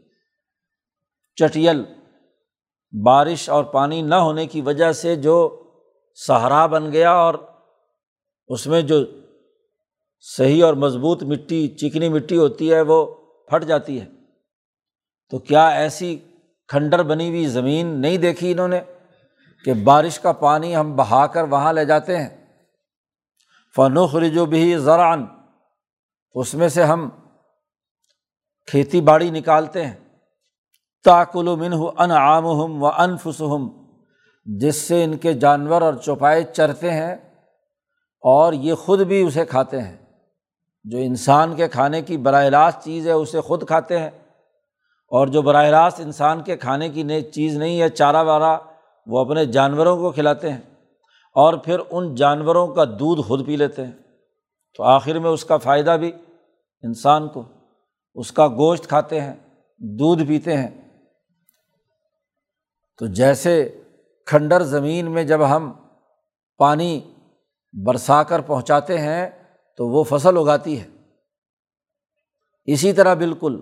چٹیل۔ 1.39 1.83
بارش 3.05 3.49
اور 3.49 3.63
پانی 3.63 4.01
نہ 4.01 4.15
ہونے 4.15 4.47
کی 4.47 4.61
وجہ 4.61 4.91
سے 4.91 5.15
جو 5.15 5.63
سہارا 6.15 6.65
بن 6.65 6.91
گیا 6.91 7.11
اور 7.11 7.33
اس 8.47 8.67
میں 8.67 8.81
جو 8.81 9.05
صحیح 10.19 10.65
اور 10.65 10.73
مضبوط 10.73 11.23
مٹی، 11.23 11.67
چکنی 11.67 12.09
مٹی 12.09 12.37
ہوتی 12.37 12.73
ہے، 12.73 12.81
وہ 12.81 13.05
پھٹ 13.49 13.63
جاتی 13.63 14.01
ہے۔ 14.01 14.05
تو 15.29 15.39
کیا 15.39 15.67
ایسی 15.67 16.19
کھنڈر 16.67 17.03
بنی 17.03 17.29
ہوئی 17.29 17.47
زمین 17.47 17.87
نہیں 18.01 18.17
دیکھی 18.17 18.51
انہوں 18.51 18.67
نے 18.67 18.79
کہ 19.65 19.73
بارش 19.73 20.19
کا 20.19 20.31
پانی 20.31 20.75
ہم 20.75 20.95
بہا 20.95 21.27
کر 21.27 21.43
وہاں 21.43 21.73
لے 21.73 21.85
جاتے 21.85 22.17
ہیں؟ 22.17 22.47
فنوخ 23.75 24.15
رجو 24.15 24.45
بھی 24.45 24.77
زرعن 24.77 25.25
اس 26.33 26.53
میں 26.53 26.67
سے 26.67 26.83
ہم 26.83 27.09
کھیتی 28.67 29.01
باڑی 29.01 29.29
نکالتے 29.29 29.85
ہیں۔ 29.85 30.06
تاکل 31.07 31.55
من 31.55 31.73
ان 31.97 32.11
عام 32.11 32.45
ہم 32.45 32.83
و 32.83 32.85
انفسم 32.85 33.67
جس 34.45 34.75
سے 34.75 35.03
ان 35.03 35.17
کے 35.17 35.33
جانور 35.33 35.81
اور 35.81 35.93
چوپائے 35.93 36.43
چرتے 36.43 36.91
ہیں 36.91 37.15
اور 38.21 38.53
یہ 38.53 38.75
خود 38.75 39.01
بھی 39.01 39.21
اسے 39.21 39.45
کھاتے 39.45 39.81
ہیں۔ 39.81 39.97
جو 40.83 40.97
انسان 40.97 41.55
کے 41.55 41.67
کھانے 41.67 42.01
کی 42.01 42.17
براہ 42.17 42.45
راست 42.45 42.83
چیز 42.83 43.07
ہے، 43.07 43.11
اسے 43.11 43.41
خود 43.41 43.67
کھاتے 43.67 43.99
ہیں۔ 43.99 44.09
اور 45.07 45.27
جو 45.27 45.41
براہ 45.41 45.65
راست 45.65 45.99
انسان 45.99 46.41
کے 46.41 46.57
کھانے 46.57 46.89
کی 46.89 47.03
نئی 47.03 47.21
چیز 47.21 47.57
نہیں 47.57 47.81
ہے، 47.81 47.89
چارہ 47.89 48.23
وارہ، 48.23 48.57
وہ 49.07 49.19
اپنے 49.19 49.45
جانوروں 49.45 49.97
کو 49.97 50.11
کھلاتے 50.11 50.51
ہیں۔ 50.51 50.61
اور 51.33 51.53
پھر 51.53 51.77
ان 51.89 52.15
جانوروں 52.15 52.67
کا 52.67 52.83
دودھ 52.83 53.21
خود 53.21 53.45
پی 53.45 53.55
لیتے 53.55 53.85
ہیں۔ 53.85 53.91
تو 54.77 54.83
آخر 54.83 55.19
میں 55.19 55.29
اس 55.29 55.45
کا 55.45 55.57
فائدہ 55.57 55.97
بھی 55.99 56.11
انسان 56.83 57.27
کو، 57.27 57.43
اس 58.15 58.31
کا 58.31 58.47
گوشت 58.47 58.87
کھاتے 58.87 59.21
ہیں، 59.21 59.35
دودھ 59.77 60.23
پیتے 60.23 60.57
ہیں۔ 60.57 60.76
تو 62.97 63.05
جیسے 63.05 63.81
کھنڈر 64.25 64.61
زمین 64.61 65.11
میں 65.11 65.23
جب 65.23 65.49
ہم 65.49 65.73
پانی 66.57 67.13
برسا 67.85 68.23
کر 68.23 68.41
پہنچاتے 68.41 68.97
ہیں 68.97 69.29
تو 69.77 69.87
وہ 69.87 70.03
فصل 70.03 70.37
اگاتی 70.37 70.81
ہے۔ 70.81 70.87
اسی 72.65 72.93
طرح 72.93 73.13
بالکل 73.13 73.61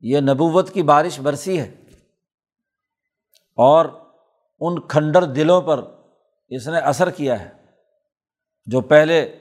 یہ 0.00 0.20
نبوت 0.20 0.70
کی 0.70 0.82
بارش 0.82 1.20
برسی 1.20 1.60
ہے 1.60 1.74
اور 3.56 3.86
ان 4.60 4.80
کھنڈر 4.80 5.22
دلوں 5.22 5.60
پر 5.60 5.84
اس 6.48 6.68
نے 6.68 6.78
اثر 6.78 7.10
کیا 7.10 7.40
ہے 7.40 7.48
جو 8.66 8.80
پہلے 8.80 9.38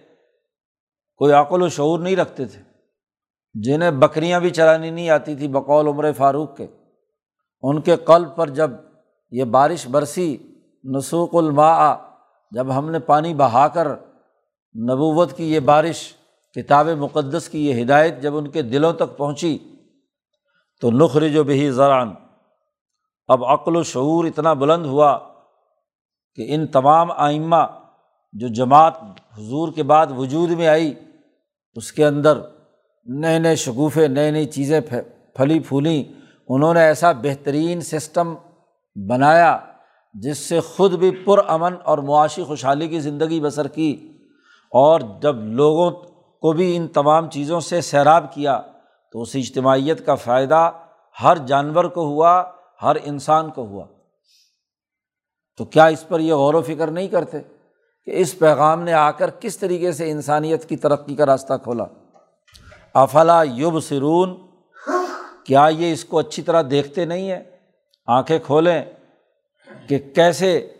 کوئی 1.15 1.33
عقل 1.33 1.61
و 1.61 1.69
شعور 1.69 1.99
نہیں 1.99 2.15
رکھتے 2.15 2.45
تھے، 2.45 2.61
جنہیں 3.53 3.91
بکریاں 3.91 4.39
بھی 4.39 4.49
چرانی 4.49 4.89
نہیں 4.89 5.09
آتی 5.09 5.35
تھی 5.35 5.47
بقول 5.47 5.87
عمر 5.87 6.11
فاروق 6.11 6.57
کے۔ 6.57 6.67
ان 7.61 7.81
کے 7.81 7.95
قلب 7.95 8.35
پر 8.35 8.49
جب 8.49 8.71
یہ 9.37 9.43
بارش 9.43 9.85
برسی 9.87 10.35
نسوق 10.83 11.35
الماء، 11.35 11.93
جب 12.51 12.77
ہم 12.77 12.89
نے 12.91 12.99
پانی 12.99 13.33
بہا 13.33 13.67
کر 13.67 13.87
نبوت 14.75 15.35
کی 15.37 15.51
یہ 15.53 15.59
بارش، 15.59 16.01
کتاب 16.55 16.87
مقدس 16.97 17.49
کی 17.49 17.65
یہ 17.67 17.81
ہدایت 17.81 18.21
جب 18.21 18.37
ان 18.37 18.47
کے 18.47 18.61
دلوں 18.61 18.93
تک 18.93 19.17
پہنچی، 19.17 19.57
تو 20.81 20.91
نخر 20.91 21.27
جو 21.27 21.43
بہی 21.43 21.69
زران 21.71 22.13
اب 23.29 23.45
عقل 23.45 23.75
و 23.75 23.83
شعور 23.83 24.25
اتنا 24.25 24.53
بلند 24.53 24.85
ہوا 24.85 25.17
کہ 26.37 26.45
ان 26.47 26.65
تمام 26.67 27.11
آئمہ 27.11 27.63
جو 28.33 28.47
جماعت 28.47 28.95
حضور 29.37 29.71
کے 29.73 29.83
بعد 29.83 30.07
وجود 30.17 30.49
میں 30.49 30.67
آئی، 30.67 30.93
اس 31.75 31.91
کے 31.91 32.05
اندر 32.05 32.39
نئے 33.05 33.39
نئے 33.39 33.55
شگوفے، 33.55 34.07
نئے 34.07 34.31
نئی 34.31 34.45
چیزیں 34.45 34.79
پھلی 35.35 35.59
پھولیں۔ 35.59 36.03
انہوں 36.49 36.73
نے 36.73 36.79
ایسا 36.79 37.11
بہترین 37.11 37.81
سسٹم 37.81 38.33
بنایا، 38.95 39.59
جس 40.13 40.37
سے 40.37 40.59
خود 40.59 40.93
بھی 40.93 41.11
پرامن 41.11 41.73
اور 41.83 41.97
معاشی 41.97 42.43
خوشحالی 42.43 42.87
کی 42.87 42.99
زندگی 42.99 43.41
بسر 43.41 43.67
کی 43.67 44.11
اور 44.71 44.99
جب 45.21 45.35
لوگوں 45.35 45.91
کو 46.41 46.53
بھی 46.53 46.75
ان 46.75 46.87
تمام 46.87 47.29
چیزوں 47.29 47.59
سے 47.59 47.81
سیراب 47.81 48.33
کیا 48.33 48.61
تو 49.11 49.21
اس 49.21 49.29
اجتماعیت 49.33 50.05
کا 50.05 50.15
فائدہ 50.15 50.71
ہر 51.23 51.37
جانور 51.37 51.85
کو 51.85 52.01
ہوا، 52.01 52.43
ہر 52.81 52.95
انسان 53.03 53.49
کو 53.49 53.65
ہوا۔ 53.65 53.85
تو 55.57 55.65
کیا 55.65 55.85
اس 55.85 56.07
پر 56.07 56.19
یہ 56.19 56.33
غور 56.33 56.53
و 56.53 56.61
فکر 56.61 56.91
نہیں 56.91 57.07
کرتے 57.07 57.41
کہ 58.05 58.11
اس 58.11 58.39
پیغام 58.39 58.81
نے 58.81 58.93
آ 58.93 59.11
کر 59.11 59.29
کس 59.29 59.57
طریقے 59.57 59.91
سے 59.91 60.11
انسانیت 60.11 60.69
کی 60.69 60.77
ترقی 60.77 61.15
کا 61.15 61.25
راستہ 61.25 61.53
کھولا؟ 61.63 61.85
افلا 62.93 63.43
یوب 63.43 63.79
سرون 63.79 64.47
کیا 65.45 65.67
یہ 65.67 65.93
اس 65.93 66.05
کو 66.05 66.19
اچھی 66.19 66.41
طرح 66.41 66.61
دیکھتے 66.71 67.05
نہیں 67.05 67.31
ہیں؟ 67.31 67.43
آنکھیں 68.05 68.39
کھولیں 68.39 68.83
کہ 69.87 69.99
کیسے 70.15 70.73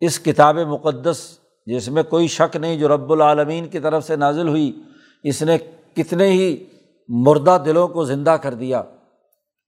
اس 0.00 0.20
کتاب 0.20 0.58
مقدس 0.58 1.38
جس 1.66 1.88
میں 1.88 2.02
کوئی 2.02 2.28
شک 2.28 2.56
نہیں 2.56 2.76
جو 2.76 2.88
رب 2.88 3.12
العالمین 3.12 3.68
کی 3.68 3.78
طرف 3.78 4.06
سے 4.06 4.16
نازل 4.16 4.48
ہوئی، 4.48 4.82
اس 5.22 5.42
نے 5.42 5.58
کتنے 5.94 6.26
ہی 6.26 6.64
مردہ 7.08 7.58
دلوں 7.64 7.88
کو 7.88 8.04
زندہ 8.04 8.30
کر 8.30 8.54
دیا، 8.54 8.82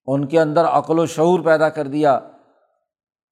ان 0.07 0.27
کے 0.27 0.41
اندر 0.41 0.65
عقل 0.65 0.99
و 0.99 1.07
شعور 1.07 1.41
پیدا 1.41 1.69
کر 1.69 1.87
دیا، 1.87 2.21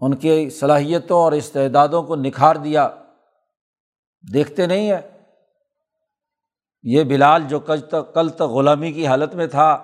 ان 0.00 0.16
کی 0.16 0.50
صلاحیتوں 0.50 1.18
اور 1.18 1.32
استعدادوں 1.32 2.02
کو 2.02 2.16
نکھار 2.16 2.56
دیا۔ 2.56 2.88
دیکھتے 4.32 4.66
نہیں 4.66 4.92
ہیں؟ 4.92 5.20
یہ 6.82 7.04
بلال 7.04 7.42
جو 7.48 7.60
کل 7.60 7.80
تک 7.80 8.14
کل 8.14 8.28
تک 8.28 8.42
غلامی 8.42 8.92
کی 8.92 9.06
حالت 9.06 9.34
میں 9.34 9.46
تھا 9.46 9.82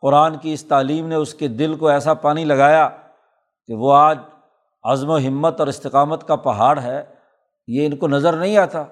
قرآن 0.00 0.38
کی 0.38 0.52
اس 0.52 0.64
تعلیم 0.64 1.08
نے 1.08 1.14
اس 1.14 1.34
کے 1.34 1.48
دل 1.48 1.74
کو 1.74 1.88
ایسا 1.88 2.14
پانی 2.14 2.44
لگایا 2.44 2.88
کہ 3.66 3.74
وہ 3.74 3.92
آج 3.92 4.18
عزم 4.82 5.10
و 5.10 5.18
ہمت 5.18 5.60
اور 5.60 5.68
استقامت 5.68 6.28
کا 6.28 6.36
پہاڑ 6.36 6.80
ہے، 6.80 7.04
یہ 7.66 7.86
ان 7.86 7.96
کو 7.96 8.08
نظر 8.08 8.32
نہیں 8.32 8.56
آتا۔ 8.56 8.84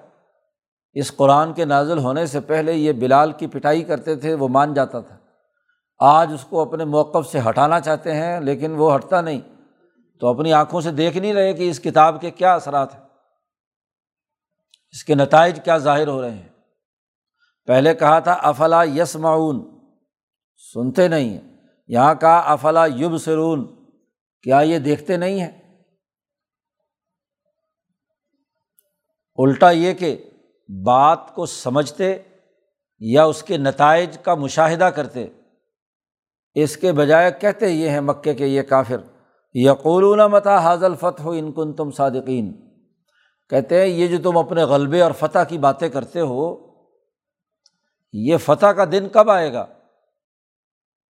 اس 0.93 1.15
قرآن 1.15 1.53
کے 1.53 1.65
نازل 1.65 1.97
ہونے 1.97 2.25
سے 2.25 2.39
پہلے 2.39 2.73
یہ 2.73 2.91
بلال 2.91 3.31
کی 3.31 3.47
پٹائی 3.47 3.83
کرتے 3.83 4.15
تھے، 4.15 4.33
وہ 4.33 4.47
مان 4.47 4.73
جاتا 4.73 4.99
تھا۔ 4.99 5.17
آج 5.99 6.31
اس 6.33 6.45
کو 6.45 6.61
اپنے 6.61 6.85
موقف 6.85 7.31
سے 7.31 7.39
ہٹانا 7.49 7.79
چاہتے 7.79 8.15
ہیں، 8.15 8.39
لیکن 8.39 8.75
وہ 8.75 8.95
ہٹتا 8.95 9.21
نہیں۔ 9.21 9.41
تو 10.19 10.27
اپنی 10.27 10.53
آنکھوں 10.53 10.81
سے 10.81 10.91
دیکھ 10.91 11.17
نہیں 11.17 11.33
رہے 11.33 11.53
کہ 11.53 11.69
اس 11.69 11.79
کتاب 11.79 12.21
کے 12.21 12.31
کیا 12.31 12.55
اثرات 12.55 12.95
ہیں۔ 12.95 13.01
اس 14.91 15.03
کے 15.03 15.15
نتائج 15.15 15.59
کیا 15.63 15.77
ظاہر 15.77 16.07
ہو 16.07 16.21
رہے 16.21 16.31
ہیں۔ 16.31 16.49
پہلے 17.65 17.93
کہا 17.93 18.19
تھا، 18.19 18.33
افلا 18.33 18.83
یس 18.83 19.15
معاون 19.15 19.74
سنتے 20.57 21.07
نہیں 21.07 21.29
ہیں۔ 21.29 21.57
یہاں 21.87 22.15
کہا 22.15 22.39
افلا 22.39 22.85
یب 22.85 23.17
سرون 23.17 23.85
کیا 24.43 24.59
یہ 24.59 24.79
دیکھتے 24.79 25.17
نہیں 25.17 25.39
ہیں؟ 25.39 25.79
الٹا 29.37 29.71
یہ 29.71 29.93
کہ 29.93 30.29
بات 30.85 31.35
کو 31.35 31.45
سمجھتے 31.45 32.21
یا 32.99 33.23
اس 33.23 33.43
کے 33.43 33.57
نتائج 33.57 34.17
کا 34.17 34.35
مشاہدہ 34.35 34.83
کرتے، 34.83 35.27
اس 36.55 36.77
کے 36.77 36.91
بجائے 36.91 37.31
کہتے 37.41 37.69
یہ 37.69 37.89
ہیں 37.89 38.01
مکے 38.01 38.33
کے 38.33 38.47
یہ 38.47 38.61
کافر، 38.61 38.97
یقولون 39.53 40.19
متا 40.31 40.57
حاضل 40.57 40.95
فتح 40.95 41.23
ہو 41.23 41.31
ان 41.31 41.51
کن 41.51 41.73
تم 41.73 41.91
صادقین۔ 41.91 42.53
کہتے 43.49 43.79
ہیں 43.79 43.87
یہ 43.87 44.07
جو 44.07 44.17
تم 44.23 44.37
اپنے 44.37 44.63
غلبے 44.63 45.01
اور 45.01 45.11
فتح 45.11 45.39
کی 45.49 45.57
باتیں 45.57 45.89
کرتے 45.89 46.19
ہو، 46.19 46.67
یہ 48.13 48.37
فتح 48.37 48.65
کا 48.65 48.85
دن 48.91 49.09
کب 49.09 49.29
آئے 49.29 49.53
گا؟ 49.53 49.65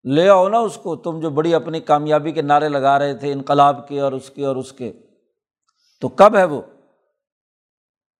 لے 0.04 0.28
آؤ 0.28 0.48
نا 0.48 0.58
اس 0.58 0.78
کو، 0.82 0.96
تم 0.96 1.20
جو 1.20 1.30
بڑی 1.30 1.54
اپنی 1.54 1.80
کامیابی 1.80 2.32
کے 2.32 2.42
نعرے 2.42 2.68
لگا 2.68 2.98
رہے 2.98 3.14
تھے، 3.14 3.32
انقلاب 3.32 3.88
کے 3.88 4.00
اور 4.00 4.12
اس 4.12 4.30
کے 4.30 4.46
اور 4.46 4.56
اس 4.56 4.72
کے۔ 4.72 4.92
تو 6.00 6.08
کب 6.08 6.36
ہے 6.36 6.44
وہ؟ 6.44 6.62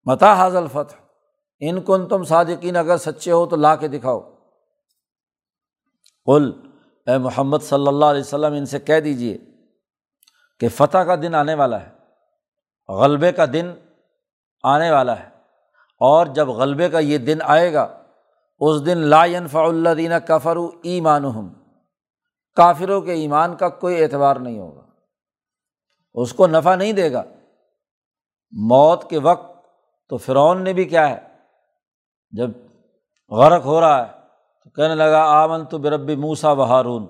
متا 0.05 0.33
حاضل 0.33 0.67
فتح 0.71 0.95
ان 1.59 1.81
کن 1.81 2.07
تم 2.07 2.23
صادقین 2.23 2.75
اگر 2.75 2.97
سچے 2.97 3.31
ہو 3.31 3.45
تو 3.45 3.55
لا 3.55 3.75
کے 3.75 3.87
دکھاؤ۔ 3.87 4.19
کل 6.25 6.51
اے 7.07 7.17
محمد 7.17 7.57
صلی 7.61 7.87
اللہ 7.87 8.05
علیہ 8.05 8.21
وسلم، 8.21 8.53
ان 8.53 8.65
سے 8.65 8.79
کہہ 8.79 8.99
دیجیے 8.99 9.37
کہ 10.59 10.69
فتح 10.69 10.97
کا 10.97 11.15
دن 11.15 11.35
آنے 11.35 11.53
والا 11.53 11.81
ہے، 11.81 11.91
غلبے 12.93 13.31
کا 13.31 13.45
دن 13.53 13.71
آنے 14.63 14.91
والا 14.91 15.19
ہے۔ 15.19 15.29
اور 15.99 16.25
جب 16.25 16.47
غلبے 16.47 16.89
کا 16.89 16.99
یہ 16.99 17.17
دن 17.17 17.37
آئے 17.43 17.73
گا، 17.73 18.03
اس 18.59 18.85
دن 18.85 18.97
لا 18.97 19.25
ینفع 19.25 19.59
اللہ 19.59 19.89
دینہ 19.89 20.15
کفر 20.27 20.57
ایمان 20.83 21.25
ہم 21.25 21.64
کافروں 22.55 23.01
کے 23.01 23.11
ایمان 23.11 23.55
کا 23.55 23.69
کوئی 23.69 24.03
اعتبار 24.03 24.35
نہیں 24.35 24.59
ہوگا۔ 24.59 24.81
اس 26.13 26.33
کو 26.33 26.47
نفع 26.47 26.75
نہیں 26.75 26.93
دے 26.93 27.13
گا۔ 27.13 27.23
موت 28.51 29.09
کے 29.09 29.19
وقت 29.19 29.65
تو 30.09 30.17
فرعون 30.17 30.63
نے 30.63 30.73
بھی 30.73 30.85
کیا 30.85 31.09
ہے؟ 31.09 31.19
جب 32.31 32.49
غرق 33.29 33.65
ہو 33.65 33.81
رہا 33.81 34.07
ہے 34.07 34.11
تو 34.63 34.69
کہنے 34.69 34.95
لگا 34.95 35.23
آمن 35.23 35.65
تو 35.65 35.77
بربی 35.77 36.15
موسا 36.15 36.51
و 36.51 36.63
ہارون۔ 36.63 37.03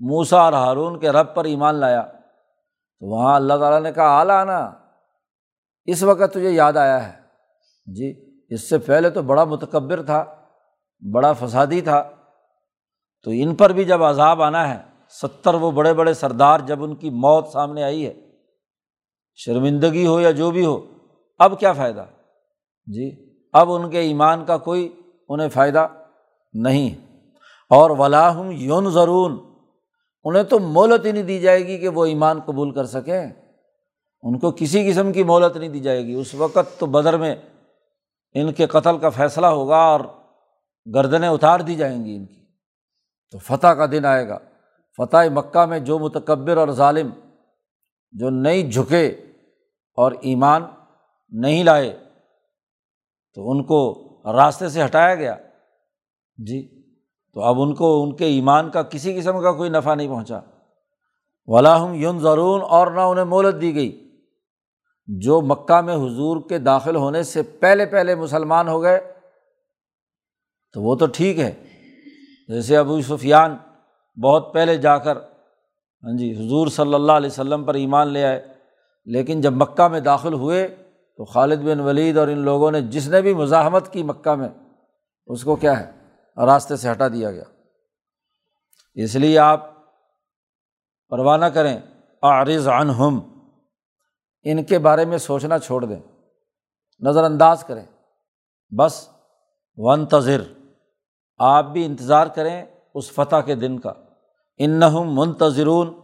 موسا 0.00 0.40
اور 0.40 0.52
ہارون 0.52 1.00
کے 1.00 1.10
رب 1.10 1.34
پر 1.34 1.44
ایمان 1.44 1.74
لایا۔ 1.74 2.02
تو 3.00 3.10
وہاں 3.10 3.36
اللہ 3.36 3.54
تعالیٰ 3.54 3.80
نے 3.80 3.92
کہا 3.92 4.18
اعلیٰ 4.18 4.44
نا 4.44 4.72
اس 5.84 6.02
وقت 6.02 6.32
تجھے 6.32 6.50
یاد 6.50 6.72
آیا 6.72 7.08
ہے۔ 7.08 7.20
جی 7.86 8.36
اس 8.48 8.68
سے 8.68 8.78
پہلے 8.78 9.10
تو 9.10 9.22
بڑا 9.22 9.44
متکبر 9.44 10.02
تھا، 10.02 10.24
بڑا 11.14 11.32
فسادی 11.32 11.80
تھا۔ 11.80 12.15
تو 13.26 13.32
ان 13.34 13.54
پر 13.54 13.70
بھی 13.70 13.84
جب 13.84 14.02
عذاب 14.02 14.42
آنا 14.42 14.74
ہے، 14.74 14.82
ستر 15.22 15.54
وہ 15.54 15.70
بڑے 15.70 15.94
بڑے 15.94 16.14
سردار 16.14 16.60
جب 16.60 16.84
ان 16.84 16.94
کی 16.94 17.10
موت 17.10 17.48
سامنے 17.48 17.82
آئی 17.82 18.06
ہے، 18.06 18.14
شرمندگی 19.34 20.06
ہو 20.06 20.20
یا 20.20 20.30
جو 20.30 20.50
بھی 20.50 20.66
ہو، 20.66 20.86
اب 21.38 21.60
کیا 21.60 21.72
فائدہ؟ 21.72 22.04
جی 22.86 23.34
اب 23.52 23.72
ان 23.72 23.90
کے 23.90 24.00
ایمان 24.00 24.44
کا 24.44 24.56
کوئی 24.56 25.00
انہیں 25.28 25.48
فائدہ 25.48 25.86
نہیں۔ 26.52 26.94
اور 27.70 27.90
ولاحم 27.90 28.50
یون 28.50 28.90
ضرون 28.90 29.38
انہیں 30.24 30.42
تو 30.42 30.58
مولت 30.58 31.06
ہی 31.06 31.12
نہیں 31.12 31.22
دی 31.22 31.40
جائے 31.40 31.66
گی 31.66 31.78
کہ 31.78 31.88
وہ 31.88 32.04
ایمان 32.04 32.40
قبول 32.40 32.74
کر 32.74 32.86
سکیں۔ 32.86 33.26
ان 34.22 34.38
کو 34.38 34.50
کسی 34.50 34.90
قسم 34.90 35.12
کی 35.12 35.22
مولت 35.22 35.56
نہیں 35.56 35.68
دی 35.68 35.80
جائے 35.80 36.06
گی۔ 36.06 36.14
اس 36.14 36.34
وقت 36.34 36.80
تو 36.80 36.86
بدر 36.86 37.16
میں 37.16 37.36
ان 38.34 38.52
کے 38.52 38.66
قتل 38.66 38.98
کا 38.98 39.08
فیصلہ 39.08 39.46
ہوگا 39.46 39.76
اور 39.76 40.00
گردنیں 40.94 41.28
اتار 41.28 41.60
دی 41.60 41.74
جائیں 41.74 42.04
گی 42.04 42.16
ان 42.16 42.26
کی۔ 42.26 42.45
تو 43.30 43.38
فتح 43.38 43.66
کا 43.66 43.86
دن 43.86 44.04
آئے 44.04 44.28
گا۔ 44.28 44.38
فتح 44.96 45.16
مکہ 45.34 45.66
میں 45.66 45.78
جو 45.78 45.98
متکبر 45.98 46.56
اور 46.56 46.68
ظالم 46.68 47.10
جو 48.10 48.30
نہیں 48.30 48.70
جھکے 48.70 49.06
اور 49.94 50.12
ایمان 50.12 50.62
نہیں 51.28 51.64
لائے، 51.64 51.98
تو 53.34 53.50
ان 53.50 53.64
کو 53.64 54.02
راستے 54.32 54.68
سے 54.68 54.84
ہٹایا 54.84 55.14
گیا۔ 55.14 55.36
جی 56.36 56.82
تو 57.34 57.40
اب 57.40 57.60
ان 57.60 57.74
کو 57.74 58.02
ان 58.02 58.16
کے 58.16 58.24
ایمان 58.24 58.70
کا 58.70 58.82
کسی 58.82 59.20
قسم 59.20 59.42
کا 59.42 59.52
کوئی 59.52 59.70
نفع 59.70 59.94
نہیں 59.94 60.08
پہنچا۔ 60.08 60.40
ولاحم 61.46 61.94
یون 61.94 62.18
ضرور 62.18 62.60
اور 62.60 62.86
نہ 62.86 63.00
انہیں 63.00 63.24
مولت 63.24 63.60
دی 63.60 63.74
گئی۔ 63.74 64.02
جو 65.06 65.40
مکہ 65.40 65.80
میں 65.80 65.94
حضور 65.94 66.48
کے 66.48 66.58
داخل 66.58 66.96
ہونے 66.96 67.22
سے 67.22 67.42
پہلے 67.42 67.86
پہلے 67.86 68.14
مسلمان 68.14 68.68
ہو 68.68 68.82
گئے، 68.82 69.12
تو 70.72 70.82
وہ 70.82 70.94
تو 70.94 71.06
ٹھیک 71.06 71.38
ہے۔ 71.38 71.65
جیسے 72.48 72.76
ابو 72.76 73.00
سفیان 73.02 73.56
بہت 74.16 74.52
پہلے 74.52 74.76
جا 74.76 74.98
کر 74.98 75.16
ہاں 75.16 76.16
جی 76.16 76.30
حضور 76.32 76.66
صلی 76.66 76.94
اللہ 76.94 77.12
علیہ 77.12 77.30
وسلم 77.30 77.64
پر 77.64 77.74
ایمان 77.74 78.08
لے 78.08 78.24
آئے، 78.24 78.54
لیکن 79.04 79.40
جب 79.40 79.52
مکہ 79.52 79.88
میں 79.88 80.00
داخل 80.00 80.32
ہوئے 80.32 80.66
تو 81.18 81.24
خالد 81.24 81.60
بن 81.62 81.80
ولید 81.80 82.16
اور 82.16 82.28
ان 82.28 82.38
لوگوں 82.38 82.70
نے 82.70 82.80
جس 82.80 83.08
نے 83.08 83.20
بھی 83.22 83.34
مزاحمت 83.34 83.92
کی 83.92 84.02
مکہ 84.02 84.34
میں، 84.34 84.48
اس 85.26 85.44
کو 85.44 85.56
کیا 85.56 85.80
ہے، 85.80 85.90
راستے 86.46 86.76
سے 86.76 86.90
ہٹا 86.90 87.08
دیا 87.08 87.30
گیا۔ 87.30 87.44
اس 88.94 89.14
لیے 89.14 89.38
آپ 89.38 89.70
پروانہ 91.08 91.44
کریں 91.44 91.78
عارض 92.22 92.68
عنہم، 92.68 93.18
ان 94.42 94.64
کے 94.64 94.78
بارے 94.78 95.04
میں 95.04 95.18
سوچنا 95.18 95.58
چھوڑ 95.58 95.84
دیں 95.84 96.00
نظر 97.00 97.24
انداز 97.24 97.64
کریں۔ 97.64 97.84
بس 98.78 99.08
ون 99.76 100.06
تذر 100.06 100.42
آپ 101.38 101.64
بھی 101.64 101.84
انتظار 101.84 102.26
کریں 102.26 102.64
اس 102.94 103.12
فتح 103.12 103.36
کے 103.36 103.54
دن 103.54 103.78
کا۔ 103.78 103.92
ان 104.58 104.80
منتظرون، 105.06 105.94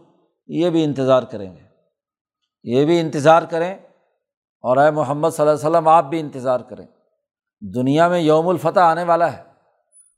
یہ 0.47 0.69
بھی 0.69 0.83
انتظار 0.83 1.23
کریں 1.23 1.53
گے۔ 1.53 1.61
یہ 2.63 2.85
بھی 2.85 2.99
انتظار 2.99 3.43
کریں 3.43 3.75
اور 4.61 4.77
اے 4.77 4.91
محمد 4.91 5.29
صلی 5.29 5.47
اللہ 5.47 5.59
علیہ 5.59 5.69
وسلم، 5.69 5.87
آپ 5.87 6.05
بھی 6.05 6.19
انتظار 6.19 6.59
کریں۔ 6.59 6.85
دنیا 7.75 8.07
میں 8.07 8.19
یوم 8.19 8.47
الفتح 8.47 8.79
آنے 8.79 9.03
والا 9.03 9.33
ہے 9.33 9.43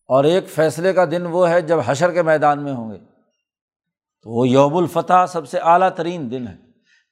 اور 0.07 0.23
ایک 0.23 0.49
فیصلے 0.49 0.93
کا 0.93 1.05
دن 1.05 1.25
وہ 1.25 1.49
ہے 1.49 1.61
جب 1.61 1.77
حشر 1.85 2.11
کے 2.11 2.21
میدان 2.21 2.63
میں 2.63 2.73
ہوں 2.73 2.91
گے۔ 2.91 2.97
تو 4.21 4.31
وہ 4.31 4.47
یوم 4.47 4.77
الفتح 4.77 5.25
سب 5.27 5.47
سے 5.47 5.59
اعلیٰ 5.59 5.89
ترین 5.89 6.31
دن 6.31 6.47
ہے۔ 6.47 6.55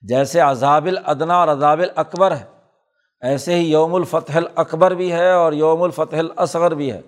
جیسے 0.02 0.40
عذاب 0.40 0.86
الادنا 0.86 1.40
اور 1.40 1.48
عذاب 1.48 1.80
الاکبر 1.80 2.36
ہے، 2.36 2.46
ایسے 3.22 3.56
ہی 3.56 3.72
یوم 3.72 3.96
الفتح 3.96 4.34
الاکبر 4.36 4.92
بھی 4.92 5.12
ہے 5.12 5.32
اور 5.32 5.54
یوم 5.54 5.84
الفتح 5.84 6.16
الاصغر 6.16 6.72
بھی 6.72 6.92
ہے۔ 6.92 7.02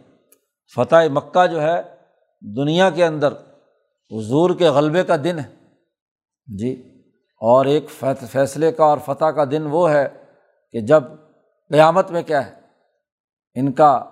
فتح 0.74 0.96
مکہ 1.14 1.48
جو 1.48 1.62
ہے، 1.62 1.82
دنیا 2.42 2.90
کے 2.90 3.06
اندر 3.06 3.32
حضور 4.12 4.50
کے 4.56 4.70
غلبے 4.70 5.04
کا 5.04 5.16
دن 5.24 5.40
ہے۔ 5.40 5.56
جی 6.58 7.02
اور 7.42 7.66
ایک 7.66 7.86
فیصلے 8.32 8.72
کا 8.72 8.86
اور 8.86 8.98
فتح 9.06 9.26
کا 9.26 9.44
دن 9.52 9.62
وہ 9.62 9.90
ہے 9.90 10.10
کہ 10.72 10.82
جب 10.82 11.04
قیامت 11.70 12.12
میں 12.12 12.22
کیا 12.22 12.46
ہے، 12.46 12.52
ان 13.54 13.72
کا 13.72 14.04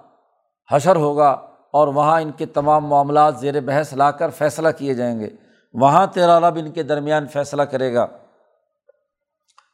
حشر 0.71 0.95
ہوگا 0.95 1.29
اور 1.73 1.87
وہاں 1.87 2.21
ان 2.21 2.31
کے 2.31 2.45
تمام 2.45 2.85
معاملات 2.85 3.39
زیر 3.39 3.59
بحث 3.59 3.93
لا 3.93 4.11
کر 4.11 4.29
فیصلہ 4.29 4.67
کیے 4.77 4.93
جائیں 4.93 5.19
گے۔ 5.19 5.29
وہاں 5.73 6.07
تیرا 6.07 6.39
رب 6.39 6.55
ان 6.55 6.71
کے 6.71 6.83
درمیان 6.83 7.27
فیصلہ 7.27 7.61
کرے 7.61 7.93
گا۔ 7.93 8.07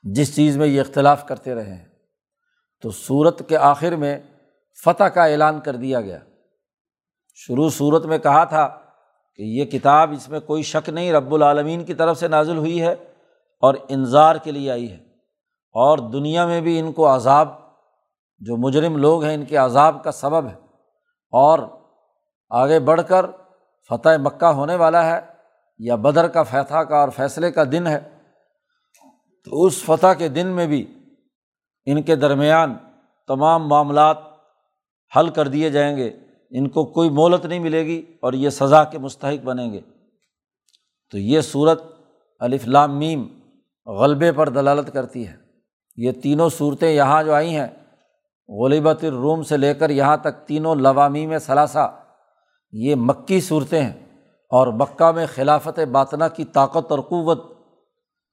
جس 0.03 0.35
چیز 0.35 0.57
میں 0.57 0.67
یہ 0.67 0.81
اختلاف 0.81 1.27
کرتے 1.27 1.55
رہے 1.55 1.73
ہیں۔ 1.73 1.85
تو 2.81 2.91
صورت 2.91 3.49
کے 3.49 3.57
آخر 3.57 3.95
میں 3.95 4.19
فتح 4.85 5.03
کا 5.03 5.25
اعلان 5.25 5.59
کر 5.59 5.75
دیا 5.75 6.01
گیا۔ 6.01 6.19
شروع 7.41 7.69
صورت 7.69 8.06
میں 8.06 8.17
کہا 8.17 8.43
تھا 8.43 8.67
کہ 9.36 9.41
یہ 9.41 9.65
کتاب 9.65 10.12
اس 10.12 10.30
میں 10.30 10.39
کوئی 10.39 10.63
شک 10.63 10.89
نہیں 10.89 11.13
رب 11.13 11.34
العالمین 11.34 11.86
کی 11.86 11.93
طرف 11.93 12.17
سے 12.17 12.28
نازل 12.28 12.58
ہوئی 12.58 12.82
ہے 12.82 12.91
اور 13.62 13.73
انظار 13.89 14.36
کے 14.36 14.52
لیے 14.52 14.71
آئی 14.71 14.91
ہے 14.91 14.97
اور 15.73 15.97
دنیا 15.97 16.45
میں 16.45 16.62
بھی 16.62 16.80
ان 16.80 16.91
کو 16.91 17.15
عذاب، 17.15 17.47
جو 18.39 18.58
مجرم 18.58 18.97
لوگ 18.97 19.23
ہیں، 19.23 19.34
ان 19.34 19.45
کے 19.45 19.58
عذاب 19.58 20.04
کا 20.04 20.12
سبب 20.12 20.47
ہے۔ 20.47 20.56
اور 21.32 21.60
آگے 22.49 22.80
بڑھ 22.80 23.02
کر 23.08 23.25
فتح 23.89 24.10
مکہ 24.17 24.45
ہونے 24.45 24.75
والا 24.75 25.06
ہے 25.06 25.19
یا 25.80 25.95
بدر 25.95 26.28
کا 26.28 26.43
فتح 26.43 26.78
کا 26.78 26.97
اور 26.97 27.10
فیصلے 27.10 27.52
کا 27.52 27.63
دن 27.71 27.88
ہے۔ 27.88 27.99
تو 29.45 29.65
اس 29.65 29.84
فتح 29.84 30.13
کے 30.17 30.28
دن 30.28 30.47
میں 30.47 30.67
بھی 30.67 30.93
ان 31.86 32.02
کے 32.02 32.15
درمیان 32.15 32.78
تمام 33.28 33.67
معاملات 33.67 34.17
حل 35.17 35.30
کر 35.30 35.47
دیے 35.47 35.69
جائیں 35.69 35.97
گے۔ 35.97 36.17
ان 36.49 36.69
کو 36.69 36.85
کوئی 36.85 37.09
مولت 37.09 37.45
نہیں 37.45 37.59
ملے 37.59 37.85
گی 37.85 38.05
اور 38.21 38.33
یہ 38.33 38.49
سزا 38.49 38.83
کے 38.83 38.97
مستحق 38.97 39.43
بنیں 39.43 39.73
گے۔ 39.73 39.81
تو 41.12 41.17
یہ 41.17 41.41
صورت 41.41 41.83
الفلام 42.39 42.99
میم 42.99 43.27
غلبے 43.85 44.31
پر 44.31 44.49
دلالت 44.49 44.93
کرتی 44.93 45.27
ہے۔ 45.27 45.35
یہ 45.97 46.12
تینوں 46.12 46.49
صورتیں 46.49 46.91
یہاں 46.91 47.23
جو 47.23 47.33
آئی 47.33 47.55
ہیں 47.55 47.67
غلیبت 48.49 49.03
الروم 49.03 49.43
سے 49.43 49.57
لے 49.57 49.73
کر 49.73 49.89
یہاں 49.89 50.17
تک 50.17 50.47
تینوں 50.47 50.75
لوامی 50.75 51.25
میں 51.25 51.39
ثلاثہ، 51.39 52.01
یہ 52.71 52.95
مکی 52.95 53.41
صورتیں 53.41 53.81
ہیں 53.81 54.25
اور 54.49 54.67
مکہ 54.67 55.12
میں 55.12 55.25
خلافت 55.35 55.79
باطنا 55.79 56.27
کی 56.27 56.45
طاقت 56.45 56.91
اور 56.91 56.99
قوت 56.99 57.43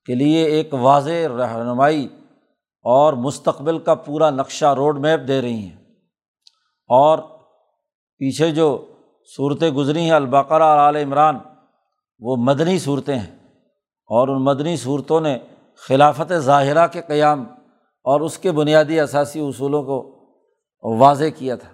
کے 0.06 0.14
لیے 0.14 0.44
ایک 0.44 0.74
واضح 0.74 1.28
رہنمائی 1.38 2.08
اور 2.82 3.12
مستقبل 3.12 3.78
کا 3.78 3.94
پورا 3.94 4.30
نقشہ 4.30 4.74
روڈ 4.76 4.98
میپ 4.98 5.20
دے 5.28 5.42
رہی 5.42 5.58
ہیں۔ 5.58 5.76
اور 6.88 7.18
پیچھے 8.18 8.50
جو 8.50 8.86
صورتیں 9.36 9.70
گزری 9.70 10.00
ہیں، 10.00 10.10
البقرہ 10.10 10.62
اور 10.62 10.78
عال 10.78 10.96
عمران، 10.96 11.38
وہ 12.18 12.36
مدنی 12.36 12.78
صورتیں 12.78 13.18
ہیں۔ 13.18 13.36
اور 14.08 14.28
ان 14.28 14.44
مدنی 14.44 14.76
صورتوں 14.76 15.20
نے 15.20 15.38
خلافت 15.76 16.32
ظاہرہ 16.38 16.86
کے 16.86 17.02
قیام 17.08 17.44
اور 18.04 18.20
اس 18.20 18.38
کے 18.38 18.52
بنیادی 18.52 19.00
اثاثی 19.00 19.40
اصولوں 19.40 19.82
کو 19.82 20.16
واضح 20.82 21.24
کیا 21.36 21.56
تھا۔ 21.56 21.68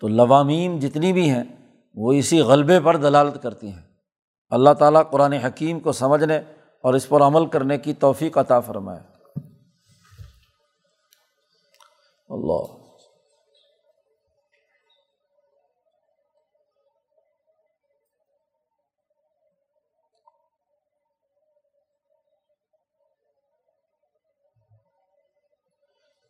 تو 0.00 0.08
لوامیم 0.08 0.78
جتنی 0.78 1.12
بھی 1.12 1.30
ہیں، 1.30 1.44
وہ 1.94 2.12
اسی 2.12 2.40
غلبے 2.40 2.80
پر 2.80 2.96
دلالت 2.96 3.42
کرتی 3.42 3.68
ہیں۔ 3.72 3.82
اللہ 4.50 4.70
تعالیٰ 4.70 5.02
قرآن 5.10 5.32
حکیم 5.32 5.80
کو 5.80 5.92
سمجھنے 5.92 6.36
اور 6.82 6.94
اس 6.94 7.08
پر 7.08 7.20
عمل 7.20 7.46
کرنے 7.46 7.78
کی 7.78 7.92
توفیق 7.92 8.38
عطا 8.38 8.60
فرمائے۔ 8.60 9.00
اللہ۔ 12.28 12.79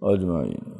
اجمعین۔ 0.03 0.80